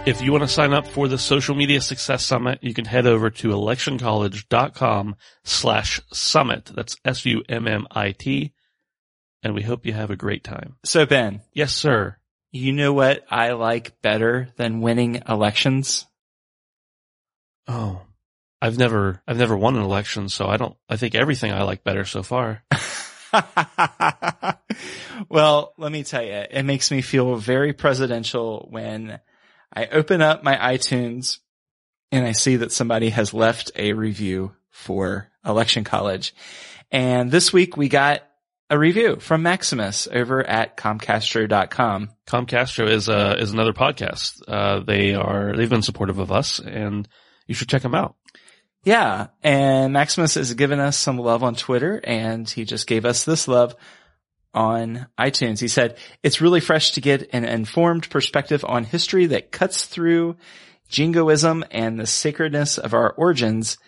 If 0.08 0.22
you 0.22 0.32
want 0.32 0.42
to 0.42 0.48
sign 0.48 0.72
up 0.72 0.86
for 0.86 1.06
the 1.06 1.18
Social 1.18 1.54
Media 1.54 1.82
Success 1.82 2.24
Summit, 2.24 2.60
you 2.62 2.72
can 2.72 2.86
head 2.86 3.06
over 3.06 3.28
to 3.28 3.48
electioncollege.com 3.48 5.16
slash 5.44 6.00
summit. 6.14 6.64
That's 6.74 6.96
S-U-M-M-I-T. 7.04 8.54
And 9.42 9.54
we 9.54 9.60
hope 9.60 9.84
you 9.84 9.92
have 9.92 10.10
a 10.10 10.16
great 10.16 10.42
time. 10.42 10.76
So 10.82 11.04
Ben, 11.04 11.42
Yes, 11.52 11.74
sir. 11.74 12.16
you 12.50 12.72
know 12.72 12.94
what 12.94 13.22
I 13.30 13.52
like 13.52 14.00
better 14.00 14.48
than 14.56 14.80
winning 14.80 15.20
elections? 15.28 16.06
Oh, 17.66 18.00
I've 18.62 18.78
never, 18.78 19.20
I've 19.28 19.36
never 19.36 19.58
won 19.58 19.76
an 19.76 19.82
election, 19.82 20.30
so 20.30 20.46
I 20.46 20.56
don't, 20.56 20.74
I 20.88 20.96
think 20.96 21.16
everything 21.16 21.52
I 21.52 21.64
like 21.64 21.84
better 21.84 22.06
so 22.06 22.22
far. 22.22 22.62
well, 25.28 25.74
let 25.76 25.92
me 25.92 26.02
tell 26.02 26.22
you, 26.24 26.44
it 26.50 26.62
makes 26.62 26.90
me 26.90 27.02
feel 27.02 27.36
very 27.36 27.74
presidential 27.74 28.66
when 28.70 29.20
I 29.74 29.86
open 29.86 30.22
up 30.22 30.42
my 30.42 30.56
iTunes 30.56 31.38
and 32.10 32.26
I 32.26 32.32
see 32.32 32.56
that 32.56 32.72
somebody 32.72 33.10
has 33.10 33.34
left 33.34 33.70
a 33.76 33.92
review 33.92 34.52
for 34.70 35.28
Election 35.44 35.84
College. 35.84 36.34
And 36.90 37.30
this 37.30 37.52
week 37.52 37.76
we 37.76 37.88
got 37.88 38.22
a 38.70 38.78
review 38.78 39.16
from 39.16 39.42
Maximus 39.42 40.08
over 40.10 40.46
at 40.46 40.76
Comcastro.com. 40.76 42.10
Comcastro 42.26 42.88
is, 42.88 43.08
uh, 43.08 43.36
is 43.38 43.52
another 43.52 43.72
podcast. 43.72 44.42
Uh, 44.46 44.80
they 44.80 45.14
are, 45.14 45.54
they've 45.56 45.70
been 45.70 45.82
supportive 45.82 46.18
of 46.18 46.32
us 46.32 46.58
and 46.58 47.08
you 47.46 47.54
should 47.54 47.68
check 47.68 47.82
them 47.82 47.94
out. 47.94 48.16
Yeah. 48.84 49.28
And 49.42 49.92
Maximus 49.92 50.34
has 50.34 50.54
given 50.54 50.80
us 50.80 50.96
some 50.96 51.18
love 51.18 51.42
on 51.42 51.54
Twitter 51.54 52.00
and 52.02 52.48
he 52.48 52.64
just 52.64 52.86
gave 52.86 53.04
us 53.04 53.24
this 53.24 53.48
love 53.48 53.74
on 54.54 55.06
iTunes. 55.18 55.60
He 55.60 55.68
said, 55.68 55.96
it's 56.22 56.40
really 56.40 56.60
fresh 56.60 56.92
to 56.92 57.00
get 57.00 57.28
an 57.32 57.44
informed 57.44 58.10
perspective 58.10 58.64
on 58.66 58.84
history 58.84 59.26
that 59.26 59.52
cuts 59.52 59.84
through 59.84 60.36
jingoism 60.88 61.64
and 61.70 61.98
the 61.98 62.06
sacredness 62.06 62.78
of 62.78 62.94
our 62.94 63.12
origins 63.12 63.78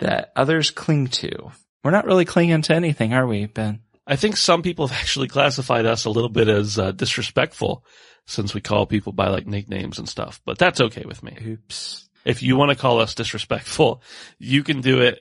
that 0.00 0.32
others 0.36 0.70
cling 0.70 1.06
to. 1.08 1.50
We're 1.84 1.92
not 1.92 2.06
really 2.06 2.24
clinging 2.24 2.62
to 2.62 2.74
anything, 2.74 3.14
are 3.14 3.26
we, 3.26 3.46
Ben? 3.46 3.80
I 4.06 4.16
think 4.16 4.36
some 4.36 4.62
people 4.62 4.88
have 4.88 4.98
actually 4.98 5.28
classified 5.28 5.86
us 5.86 6.04
a 6.04 6.10
little 6.10 6.28
bit 6.28 6.48
as 6.48 6.78
uh, 6.78 6.92
disrespectful 6.92 7.84
since 8.26 8.54
we 8.54 8.60
call 8.60 8.86
people 8.86 9.12
by 9.12 9.28
like 9.28 9.46
nicknames 9.46 9.98
and 9.98 10.08
stuff, 10.08 10.40
but 10.44 10.58
that's 10.58 10.80
okay 10.80 11.04
with 11.04 11.22
me. 11.22 11.36
Oops. 11.44 12.08
If 12.24 12.42
you 12.42 12.56
want 12.56 12.70
to 12.70 12.76
call 12.76 13.00
us 13.00 13.14
disrespectful, 13.14 14.02
you 14.38 14.64
can 14.64 14.80
do 14.80 15.00
it 15.00 15.20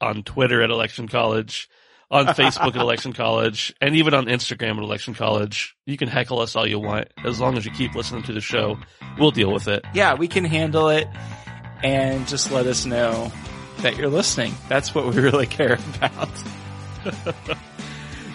on 0.00 0.24
Twitter 0.24 0.62
at 0.62 0.70
Election 0.70 1.06
College, 1.06 1.68
on 2.10 2.26
Facebook 2.26 2.74
at 2.74 2.76
Election 2.76 3.12
College, 3.12 3.74
and 3.80 3.94
even 3.96 4.14
on 4.14 4.26
Instagram 4.26 4.76
at 4.76 4.82
Election 4.82 5.14
College. 5.14 5.76
You 5.86 5.96
can 5.96 6.08
heckle 6.08 6.40
us 6.40 6.56
all 6.56 6.66
you 6.66 6.78
want. 6.78 7.08
As 7.24 7.40
long 7.40 7.56
as 7.56 7.64
you 7.64 7.70
keep 7.70 7.94
listening 7.94 8.22
to 8.24 8.32
the 8.32 8.40
show, 8.40 8.78
we'll 9.18 9.30
deal 9.30 9.52
with 9.52 9.68
it. 9.68 9.84
Yeah, 9.94 10.14
we 10.14 10.28
can 10.28 10.44
handle 10.44 10.88
it 10.88 11.06
and 11.82 12.26
just 12.26 12.50
let 12.50 12.66
us 12.66 12.84
know 12.84 13.32
that 13.78 13.96
you're 13.96 14.08
listening. 14.08 14.54
That's 14.68 14.94
what 14.94 15.06
we 15.06 15.12
really 15.20 15.46
care 15.46 15.78
about. 15.96 16.30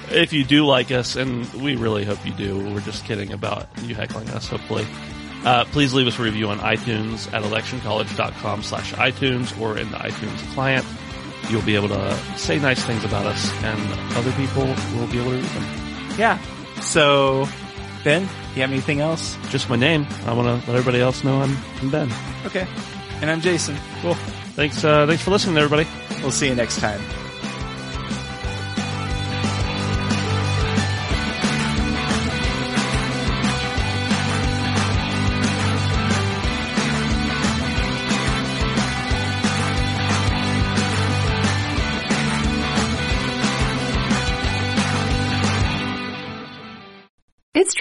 If 0.09 0.33
you 0.33 0.43
do 0.43 0.65
like 0.65 0.91
us, 0.91 1.15
and 1.15 1.51
we 1.53 1.75
really 1.75 2.05
hope 2.05 2.23
you 2.25 2.33
do, 2.33 2.57
we're 2.73 2.81
just 2.81 3.05
kidding 3.05 3.33
about 3.33 3.67
you 3.81 3.95
heckling 3.95 4.29
us, 4.29 4.47
hopefully. 4.47 4.85
Uh, 5.43 5.65
please 5.65 5.93
leave 5.93 6.07
us 6.07 6.19
a 6.19 6.21
review 6.21 6.49
on 6.49 6.59
iTunes 6.59 7.31
at 7.33 7.43
electioncollege.com 7.43 8.63
slash 8.63 8.93
iTunes 8.93 9.59
or 9.59 9.77
in 9.77 9.89
the 9.91 9.97
iTunes 9.97 10.37
client. 10.53 10.85
You'll 11.49 11.61
be 11.61 11.75
able 11.75 11.89
to 11.89 12.17
say 12.37 12.59
nice 12.59 12.83
things 12.83 13.03
about 13.03 13.25
us 13.25 13.51
and 13.63 14.17
other 14.17 14.31
people 14.33 14.63
will 14.63 15.07
be 15.07 15.19
able 15.19 15.31
to 15.31 15.37
read 15.37 15.43
them. 15.43 15.63
Yeah. 16.17 16.39
So, 16.81 17.47
Ben, 18.03 18.23
do 18.23 18.29
you 18.55 18.61
have 18.61 18.71
anything 18.71 19.01
else? 19.01 19.37
Just 19.49 19.69
my 19.69 19.75
name. 19.75 20.07
I 20.25 20.33
want 20.33 20.47
to 20.47 20.71
let 20.71 20.77
everybody 20.77 21.01
else 21.01 21.23
know 21.23 21.41
I'm, 21.41 21.55
I'm 21.81 21.89
Ben. 21.91 22.11
Okay. 22.45 22.67
And 23.21 23.29
I'm 23.29 23.41
Jason. 23.41 23.77
Cool. 24.01 24.15
Thanks, 24.55 24.83
uh, 24.83 25.05
thanks 25.05 25.23
for 25.23 25.31
listening 25.31 25.57
everybody. 25.57 25.87
We'll 26.21 26.31
see 26.31 26.47
you 26.47 26.55
next 26.55 26.79
time. 26.79 27.01